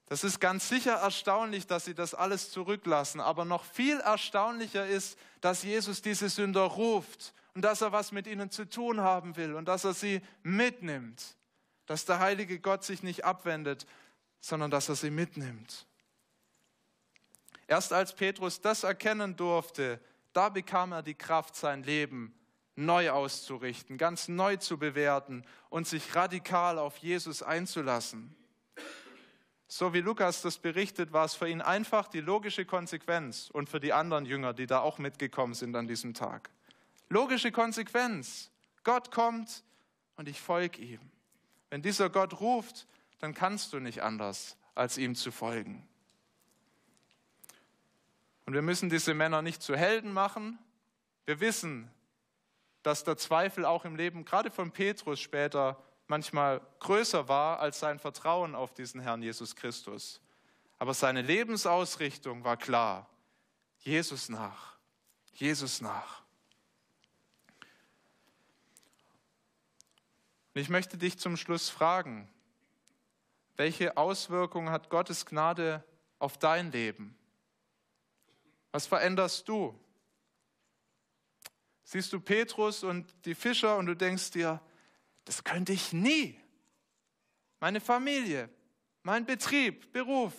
Das 0.08 0.26
ist 0.26 0.42
ganz 0.42 0.68
sicher 0.68 0.96
erstaunlich, 0.96 1.68
dass 1.68 1.86
sie 1.86 1.96
das 1.96 2.14
alles 2.14 2.52
zurücklassen. 2.52 3.22
Aber 3.22 3.46
noch 3.46 3.64
viel 3.64 4.02
erstaunlicher 4.02 4.86
ist, 4.86 5.18
dass 5.40 5.64
Jesus 5.64 6.02
diese 6.02 6.28
Sünder 6.28 6.64
ruft 6.64 7.34
und 7.54 7.62
dass 7.62 7.80
er 7.80 7.94
was 7.94 8.12
mit 8.12 8.28
ihnen 8.28 8.52
zu 8.52 8.66
tun 8.66 9.00
haben 9.00 9.38
will 9.38 9.54
und 9.54 9.70
dass 9.70 9.86
er 9.86 9.94
sie 9.94 10.20
mitnimmt. 10.44 11.38
Dass 11.86 12.04
der 12.04 12.20
heilige 12.20 12.60
Gott 12.60 12.84
sich 12.84 13.04
nicht 13.04 13.24
abwendet, 13.24 13.88
sondern 14.42 14.70
dass 14.70 14.90
er 14.90 14.96
sie 14.96 15.12
mitnimmt. 15.12 15.88
Erst 17.68 17.94
als 17.94 18.14
Petrus 18.14 18.60
das 18.60 18.84
erkennen 18.84 19.38
durfte, 19.38 20.02
da 20.34 20.50
bekam 20.50 20.92
er 20.92 21.04
die 21.04 21.16
Kraft, 21.16 21.56
sein 21.56 21.84
Leben 21.84 22.38
neu 22.80 23.12
auszurichten, 23.12 23.98
ganz 23.98 24.28
neu 24.28 24.58
zu 24.58 24.78
bewerten 24.78 25.44
und 25.70 25.88
sich 25.88 26.16
radikal 26.16 26.80
auf 26.80 26.98
Jesus 26.98 27.44
einzulassen. 27.44 28.36
So 29.68 29.94
wie 29.94 30.02
Lukas 30.02 30.42
das 30.42 30.58
berichtet, 30.58 31.14
war 31.14 31.26
es 31.26 31.36
für 31.36 31.48
ihn 31.48 31.62
einfach 31.62 32.08
die 32.08 32.22
logische 32.22 32.66
Konsequenz 32.66 33.52
und 33.54 33.70
für 33.70 33.80
die 33.80 33.94
anderen 33.94 34.26
Jünger, 34.26 34.54
die 34.54 34.66
da 34.66 34.80
auch 34.80 34.98
mitgekommen 34.98 35.54
sind 35.54 35.76
an 35.76 35.88
diesem 35.88 36.16
Tag. 36.16 36.50
Logische 37.10 37.52
Konsequenz. 37.52 38.50
Gott 38.84 39.12
kommt 39.12 39.64
und 40.16 40.28
ich 40.28 40.42
folge 40.42 40.82
ihm. 40.82 41.02
Wenn 41.70 41.84
dieser 41.84 42.10
Gott 42.10 42.40
ruft, 42.40 42.88
dann 43.20 43.36
kannst 43.36 43.74
du 43.74 43.80
nicht 43.80 44.02
anders, 44.02 44.58
als 44.74 44.98
ihm 44.98 45.14
zu 45.14 45.32
folgen. 45.32 45.88
Und 48.48 48.54
wir 48.54 48.64
müssen 48.64 48.90
diese 48.90 49.14
Männer 49.14 49.44
nicht 49.44 49.62
zu 49.62 49.76
Helden 49.76 50.12
machen. 50.12 50.58
Wir 51.26 51.40
wissen, 51.40 51.92
dass 52.84 53.04
der 53.04 53.18
Zweifel 53.18 53.66
auch 53.66 53.86
im 53.86 53.96
Leben 53.96 54.26
gerade 54.26 54.52
von 54.52 54.72
Petrus 54.72 55.20
später 55.20 55.82
manchmal 56.08 56.62
größer 56.80 57.28
war 57.28 57.60
als 57.60 57.80
sein 57.80 58.00
Vertrauen 58.00 58.56
auf 58.56 58.74
diesen 58.74 59.02
Herrn 59.02 59.22
Jesus 59.22 59.56
Christus. 59.56 60.22
Aber 60.78 60.94
seine 60.94 61.22
Lebensausrichtung 61.22 62.44
war 62.44 62.58
klar. 62.58 63.10
Jesus 63.80 64.30
nach. 64.30 64.78
Jesus 65.34 65.82
nach. 65.82 66.24
Und 70.54 70.62
ich 70.62 70.70
möchte 70.70 70.98
dich 70.98 71.20
zum 71.20 71.38
Schluss 71.38 71.70
fragen, 71.70 72.28
welche 73.56 73.98
Auswirkungen 73.98 74.72
hat 74.72 74.90
Gottes 74.90 75.26
Gnade 75.26 75.84
auf 76.18 76.38
dein 76.38 76.72
Leben? 76.72 77.18
Was 78.72 78.88
veränderst 78.88 79.48
du? 79.48 79.78
Siehst 81.92 82.14
du 82.14 82.20
Petrus 82.20 82.84
und 82.84 83.12
die 83.26 83.34
Fischer 83.34 83.76
und 83.76 83.88
du 83.88 83.96
denkst 83.96 84.30
dir, 84.30 84.62
das 85.26 85.44
könnte 85.44 85.74
ich 85.74 85.92
nie. 85.92 86.40
Meine 87.60 87.82
Familie, 87.82 88.48
mein 89.02 89.26
Betrieb, 89.26 89.92
Beruf, 89.92 90.34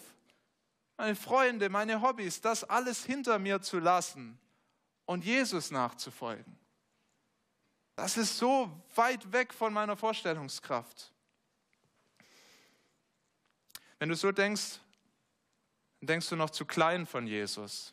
meine 0.97 1.17
Freunde, 1.17 1.69
meine 1.69 2.03
Hobbys, 2.03 2.41
das 2.41 2.63
alles 2.63 3.05
hinter 3.05 3.41
mir 3.41 3.61
zu 3.63 3.81
lassen 3.81 4.39
und 5.07 5.25
Jesus 5.25 5.73
nachzufolgen. 5.73 6.57
Das 7.97 8.17
ist 8.17 8.39
so 8.39 8.71
weit 8.95 9.33
weg 9.33 9.53
von 9.53 9.73
meiner 9.73 9.97
Vorstellungskraft. 9.97 11.13
Wenn 13.99 14.09
du 14.09 14.15
so 14.15 14.31
denkst, 14.31 14.79
dann 15.99 16.07
denkst 16.07 16.29
du 16.29 16.37
noch 16.37 16.51
zu 16.51 16.65
klein 16.65 17.07
von 17.07 17.27
Jesus. 17.27 17.93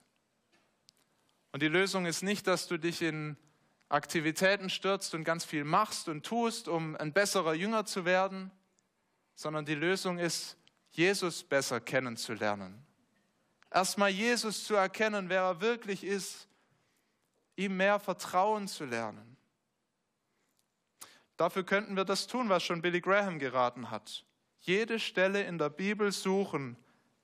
Und 1.54 1.64
die 1.64 1.68
Lösung 1.68 2.06
ist 2.06 2.22
nicht, 2.22 2.46
dass 2.46 2.68
du 2.68 2.78
dich 2.78 3.02
in 3.02 3.36
Aktivitäten 3.90 4.70
stürzt 4.70 5.14
und 5.14 5.24
ganz 5.24 5.46
viel 5.46 5.64
machst 5.64 6.10
und 6.10 6.26
tust, 6.26 6.68
um 6.68 6.96
ein 6.98 7.14
besserer 7.14 7.54
Jünger 7.54 7.86
zu 7.86 8.04
werden, 8.04 8.52
sondern 9.36 9.66
die 9.66 9.76
Lösung 9.76 10.18
ist, 10.20 10.58
Jesus 10.90 11.44
besser 11.44 11.80
kennenzulernen. 11.80 12.86
Erstmal 13.72 14.10
Jesus 14.10 14.66
zu 14.66 14.76
erkennen, 14.76 15.30
wer 15.30 15.42
er 15.42 15.62
wirklich 15.62 16.04
ist, 16.04 16.48
ihm 17.56 17.78
mehr 17.78 18.00
vertrauen 18.00 18.68
zu 18.68 18.86
lernen. 18.86 19.38
Dafür 21.38 21.64
könnten 21.64 21.96
wir 21.96 22.06
das 22.06 22.28
tun, 22.28 22.50
was 22.50 22.64
schon 22.64 22.82
Billy 22.82 23.00
Graham 23.00 23.40
geraten 23.40 23.92
hat. 23.92 24.26
Jede 24.60 25.00
Stelle 25.00 25.44
in 25.44 25.58
der 25.58 25.70
Bibel 25.70 26.12
suchen, 26.12 26.78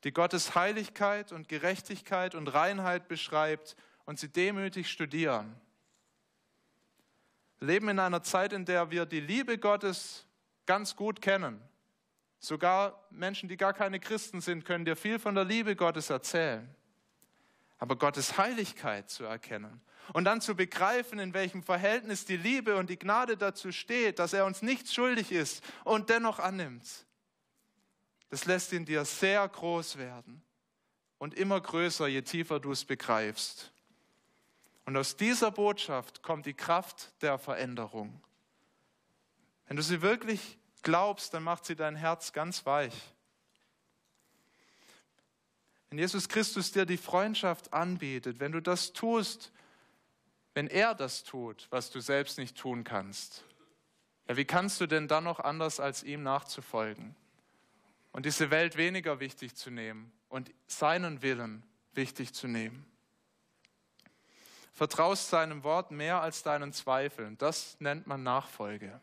die 0.03 0.13
Gottes 0.13 0.55
Heiligkeit 0.55 1.31
und 1.31 1.49
Gerechtigkeit 1.49 2.35
und 2.35 2.47
Reinheit 2.47 3.07
beschreibt 3.07 3.75
und 4.05 4.19
sie 4.19 4.29
demütig 4.29 4.89
studieren 4.89 5.59
leben 7.63 7.89
in 7.89 7.99
einer 7.99 8.23
Zeit, 8.23 8.53
in 8.53 8.65
der 8.65 8.91
wir 8.91 9.05
die 9.05 9.19
Liebe 9.19 9.57
Gottes 9.57 10.25
ganz 10.65 10.95
gut 10.95 11.21
kennen. 11.21 11.61
Sogar 12.39 13.07
Menschen, 13.09 13.47
die 13.47 13.57
gar 13.57 13.73
keine 13.73 13.99
Christen 13.99 14.41
sind, 14.41 14.65
können 14.65 14.85
dir 14.85 14.95
viel 14.95 15.17
von 15.17 15.33
der 15.33 15.45
Liebe 15.45 15.75
Gottes 15.75 16.09
erzählen. 16.09 16.73
Aber 17.77 17.95
Gottes 17.95 18.37
Heiligkeit 18.37 19.09
zu 19.09 19.23
erkennen 19.23 19.81
und 20.13 20.25
dann 20.25 20.41
zu 20.41 20.55
begreifen, 20.55 21.19
in 21.19 21.33
welchem 21.33 21.63
Verhältnis 21.63 22.25
die 22.25 22.37
Liebe 22.37 22.75
und 22.75 22.89
die 22.89 22.99
Gnade 22.99 23.37
dazu 23.37 23.71
steht, 23.71 24.19
dass 24.19 24.33
er 24.33 24.45
uns 24.45 24.61
nichts 24.61 24.93
schuldig 24.93 25.31
ist 25.31 25.63
und 25.85 26.09
dennoch 26.09 26.39
annimmt, 26.39 27.05
das 28.29 28.45
lässt 28.45 28.73
in 28.73 28.85
dir 28.85 29.05
sehr 29.05 29.47
groß 29.47 29.97
werden 29.97 30.43
und 31.17 31.33
immer 31.33 31.59
größer, 31.61 32.07
je 32.07 32.21
tiefer 32.21 32.59
du 32.59 32.71
es 32.71 32.83
begreifst. 32.83 33.72
Und 34.85 34.97
aus 34.97 35.15
dieser 35.15 35.51
Botschaft 35.51 36.21
kommt 36.23 36.45
die 36.45 36.53
Kraft 36.53 37.13
der 37.21 37.37
Veränderung. 37.37 38.21
Wenn 39.67 39.77
du 39.77 39.83
sie 39.83 40.01
wirklich 40.01 40.57
glaubst, 40.81 41.33
dann 41.33 41.43
macht 41.43 41.65
sie 41.65 41.75
dein 41.75 41.95
Herz 41.95 42.33
ganz 42.33 42.65
weich. 42.65 42.93
Wenn 45.89 45.99
Jesus 45.99 46.27
Christus 46.27 46.71
dir 46.71 46.85
die 46.85 46.97
Freundschaft 46.97 47.71
anbietet, 47.71 48.39
wenn 48.39 48.51
du 48.51 48.61
das 48.61 48.93
tust, 48.93 49.51
wenn 50.53 50.67
er 50.67 50.95
das 50.95 51.23
tut, 51.23 51.67
was 51.69 51.91
du 51.91 51.99
selbst 51.99 52.37
nicht 52.37 52.57
tun 52.57 52.83
kannst, 52.83 53.43
ja, 54.27 54.37
wie 54.37 54.45
kannst 54.45 54.79
du 54.81 54.87
denn 54.87 55.07
dann 55.07 55.23
noch 55.23 55.39
anders 55.39 55.79
als 55.79 56.03
ihm 56.03 56.23
nachzufolgen 56.23 57.15
und 58.11 58.25
diese 58.25 58.51
Welt 58.51 58.77
weniger 58.77 59.19
wichtig 59.19 59.55
zu 59.55 59.69
nehmen 59.69 60.11
und 60.29 60.51
seinen 60.67 61.21
Willen 61.21 61.63
wichtig 61.93 62.33
zu 62.33 62.47
nehmen? 62.47 62.85
Vertraust 64.73 65.29
seinem 65.29 65.63
Wort 65.63 65.91
mehr 65.91 66.21
als 66.21 66.43
deinen 66.43 66.73
Zweifeln. 66.73 67.37
Das 67.37 67.77
nennt 67.79 68.07
man 68.07 68.23
Nachfolge. 68.23 68.99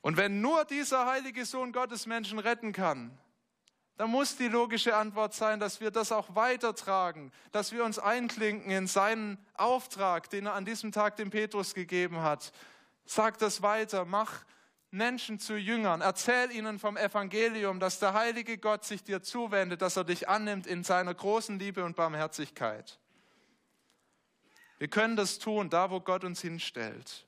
Und 0.00 0.16
wenn 0.16 0.40
nur 0.40 0.64
dieser 0.64 1.06
heilige 1.06 1.44
Sohn 1.44 1.72
Gottes 1.72 2.06
Menschen 2.06 2.38
retten 2.38 2.72
kann, 2.72 3.18
dann 3.96 4.10
muss 4.10 4.36
die 4.36 4.46
logische 4.46 4.94
Antwort 4.94 5.34
sein, 5.34 5.58
dass 5.58 5.80
wir 5.80 5.90
das 5.90 6.12
auch 6.12 6.34
weitertragen, 6.34 7.32
dass 7.50 7.72
wir 7.72 7.82
uns 7.82 7.98
einklinken 7.98 8.70
in 8.70 8.86
seinen 8.86 9.38
Auftrag, 9.54 10.30
den 10.30 10.46
er 10.46 10.54
an 10.54 10.64
diesem 10.64 10.92
Tag 10.92 11.16
dem 11.16 11.30
Petrus 11.30 11.74
gegeben 11.74 12.20
hat. 12.20 12.52
Sag 13.04 13.38
das 13.38 13.62
weiter, 13.62 14.04
mach 14.04 14.44
Menschen 14.90 15.38
zu 15.38 15.56
Jüngern. 15.56 16.00
Erzähl 16.00 16.50
ihnen 16.52 16.78
vom 16.78 16.96
Evangelium, 16.96 17.80
dass 17.80 17.98
der 17.98 18.14
heilige 18.14 18.58
Gott 18.58 18.84
sich 18.84 19.02
dir 19.02 19.22
zuwendet, 19.22 19.82
dass 19.82 19.96
er 19.96 20.04
dich 20.04 20.28
annimmt 20.28 20.66
in 20.66 20.84
seiner 20.84 21.14
großen 21.14 21.58
Liebe 21.58 21.84
und 21.84 21.96
Barmherzigkeit. 21.96 22.98
Wir 24.78 24.88
können 24.88 25.16
das 25.16 25.38
tun, 25.38 25.70
da 25.70 25.90
wo 25.90 26.00
Gott 26.00 26.24
uns 26.24 26.40
hinstellt. 26.40 27.26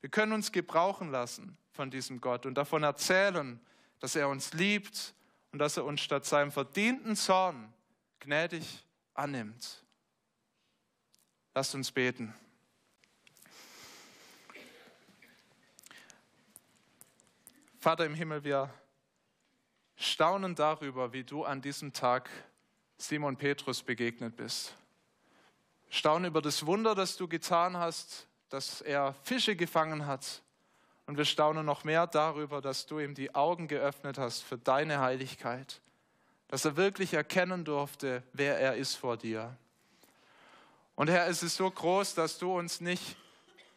Wir 0.00 0.10
können 0.10 0.32
uns 0.32 0.52
gebrauchen 0.52 1.10
lassen 1.10 1.56
von 1.72 1.90
diesem 1.90 2.20
Gott 2.20 2.46
und 2.46 2.54
davon 2.54 2.82
erzählen, 2.82 3.58
dass 4.00 4.16
er 4.16 4.28
uns 4.28 4.52
liebt 4.52 5.14
und 5.52 5.58
dass 5.58 5.76
er 5.76 5.84
uns 5.84 6.00
statt 6.00 6.26
seinem 6.26 6.52
verdienten 6.52 7.16
Zorn 7.16 7.72
gnädig 8.20 8.84
annimmt. 9.14 9.82
Lasst 11.54 11.74
uns 11.74 11.90
beten. 11.90 12.34
Vater 17.84 18.06
im 18.06 18.14
Himmel, 18.14 18.44
wir 18.44 18.70
staunen 19.96 20.54
darüber, 20.54 21.12
wie 21.12 21.22
du 21.22 21.44
an 21.44 21.60
diesem 21.60 21.92
Tag 21.92 22.30
Simon 22.96 23.36
Petrus 23.36 23.82
begegnet 23.82 24.36
bist. 24.36 24.74
Staunen 25.90 26.24
über 26.24 26.40
das 26.40 26.64
Wunder, 26.64 26.94
das 26.94 27.18
du 27.18 27.28
getan 27.28 27.76
hast, 27.76 28.26
dass 28.48 28.80
er 28.80 29.12
Fische 29.22 29.54
gefangen 29.54 30.06
hat. 30.06 30.40
Und 31.04 31.18
wir 31.18 31.26
staunen 31.26 31.66
noch 31.66 31.84
mehr 31.84 32.06
darüber, 32.06 32.62
dass 32.62 32.86
du 32.86 33.00
ihm 33.00 33.14
die 33.14 33.34
Augen 33.34 33.68
geöffnet 33.68 34.16
hast 34.16 34.40
für 34.40 34.56
deine 34.56 35.00
Heiligkeit, 35.00 35.82
dass 36.48 36.64
er 36.64 36.78
wirklich 36.78 37.12
erkennen 37.12 37.66
durfte, 37.66 38.22
wer 38.32 38.58
er 38.58 38.76
ist 38.76 38.94
vor 38.94 39.18
dir. 39.18 39.54
Und 40.94 41.10
Herr, 41.10 41.26
es 41.26 41.42
ist 41.42 41.56
so 41.56 41.70
groß, 41.70 42.14
dass 42.14 42.38
du 42.38 42.50
uns 42.56 42.80
nicht 42.80 43.14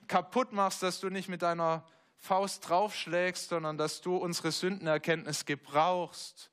kaputt 0.07 0.53
machst, 0.53 0.81
dass 0.81 1.01
du 1.01 1.09
nicht 1.09 1.27
mit 1.27 1.41
deiner 1.41 1.83
Faust 2.19 2.67
draufschlägst, 2.67 3.49
sondern 3.49 3.77
dass 3.77 4.01
du 4.01 4.17
unsere 4.17 4.51
Sündenerkenntnis 4.51 5.45
gebrauchst, 5.45 6.51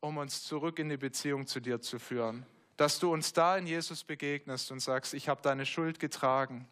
um 0.00 0.16
uns 0.16 0.44
zurück 0.44 0.78
in 0.78 0.88
die 0.88 0.96
Beziehung 0.96 1.46
zu 1.46 1.60
dir 1.60 1.80
zu 1.80 1.98
führen. 1.98 2.46
Dass 2.76 2.98
du 2.98 3.12
uns 3.12 3.32
da 3.32 3.56
in 3.56 3.66
Jesus 3.66 4.04
begegnest 4.04 4.70
und 4.70 4.80
sagst, 4.80 5.12
ich 5.12 5.28
habe 5.28 5.42
deine 5.42 5.66
Schuld 5.66 6.00
getragen. 6.00 6.68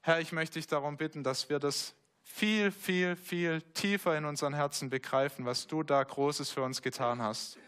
Herr, 0.00 0.20
ich 0.20 0.32
möchte 0.32 0.54
dich 0.54 0.66
darum 0.66 0.96
bitten, 0.96 1.22
dass 1.22 1.48
wir 1.48 1.58
das 1.58 1.94
viel, 2.22 2.72
viel, 2.72 3.14
viel 3.16 3.62
tiefer 3.62 4.16
in 4.16 4.24
unseren 4.24 4.54
Herzen 4.54 4.90
begreifen, 4.90 5.44
was 5.44 5.66
du 5.66 5.82
da 5.82 6.02
Großes 6.02 6.50
für 6.50 6.62
uns 6.62 6.82
getan 6.82 7.22
hast. 7.22 7.58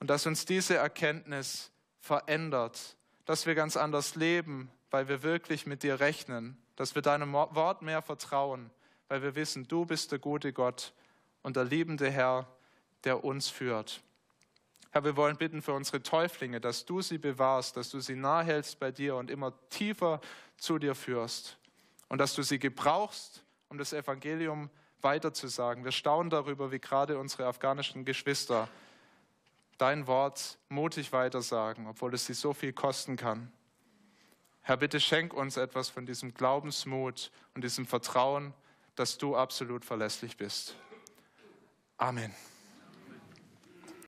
Und 0.00 0.08
dass 0.08 0.26
uns 0.26 0.46
diese 0.46 0.76
Erkenntnis 0.76 1.70
verändert, 2.00 2.96
dass 3.26 3.46
wir 3.46 3.54
ganz 3.54 3.76
anders 3.76 4.14
leben, 4.14 4.70
weil 4.90 5.08
wir 5.08 5.22
wirklich 5.22 5.66
mit 5.66 5.82
dir 5.82 6.00
rechnen, 6.00 6.61
dass 6.76 6.94
wir 6.94 7.02
deinem 7.02 7.32
Wort 7.32 7.82
mehr 7.82 8.02
vertrauen, 8.02 8.70
weil 9.08 9.22
wir 9.22 9.34
wissen, 9.34 9.68
du 9.68 9.84
bist 9.84 10.12
der 10.12 10.18
gute 10.18 10.52
Gott 10.52 10.92
und 11.42 11.56
der 11.56 11.64
liebende 11.64 12.10
Herr, 12.10 12.46
der 13.04 13.24
uns 13.24 13.48
führt. 13.48 14.02
Herr, 14.90 15.04
wir 15.04 15.16
wollen 15.16 15.36
bitten 15.36 15.62
für 15.62 15.72
unsere 15.72 16.02
Täuflinge, 16.02 16.60
dass 16.60 16.84
du 16.84 17.00
sie 17.00 17.18
bewahrst, 17.18 17.76
dass 17.76 17.90
du 17.90 18.00
sie 18.00 18.14
nahe 18.14 18.44
hältst 18.44 18.78
bei 18.78 18.90
dir 18.90 19.16
und 19.16 19.30
immer 19.30 19.52
tiefer 19.70 20.20
zu 20.58 20.78
dir 20.78 20.94
führst 20.94 21.58
und 22.08 22.18
dass 22.18 22.34
du 22.34 22.42
sie 22.42 22.58
gebrauchst, 22.58 23.42
um 23.68 23.78
das 23.78 23.92
Evangelium 23.92 24.70
weiterzusagen. 25.00 25.84
Wir 25.84 25.92
staunen 25.92 26.30
darüber, 26.30 26.70
wie 26.72 26.78
gerade 26.78 27.18
unsere 27.18 27.46
afghanischen 27.46 28.04
Geschwister 28.04 28.68
dein 29.78 30.06
Wort 30.06 30.58
mutig 30.68 31.12
weitersagen, 31.12 31.86
obwohl 31.86 32.14
es 32.14 32.26
sie 32.26 32.34
so 32.34 32.52
viel 32.52 32.72
kosten 32.72 33.16
kann. 33.16 33.50
Herr, 34.62 34.76
bitte 34.76 35.00
schenk 35.00 35.34
uns 35.34 35.56
etwas 35.56 35.88
von 35.88 36.06
diesem 36.06 36.34
Glaubensmut 36.34 37.32
und 37.54 37.64
diesem 37.64 37.84
Vertrauen, 37.84 38.54
dass 38.94 39.18
du 39.18 39.36
absolut 39.36 39.84
verlässlich 39.84 40.36
bist. 40.36 40.76
Amen. 41.96 42.32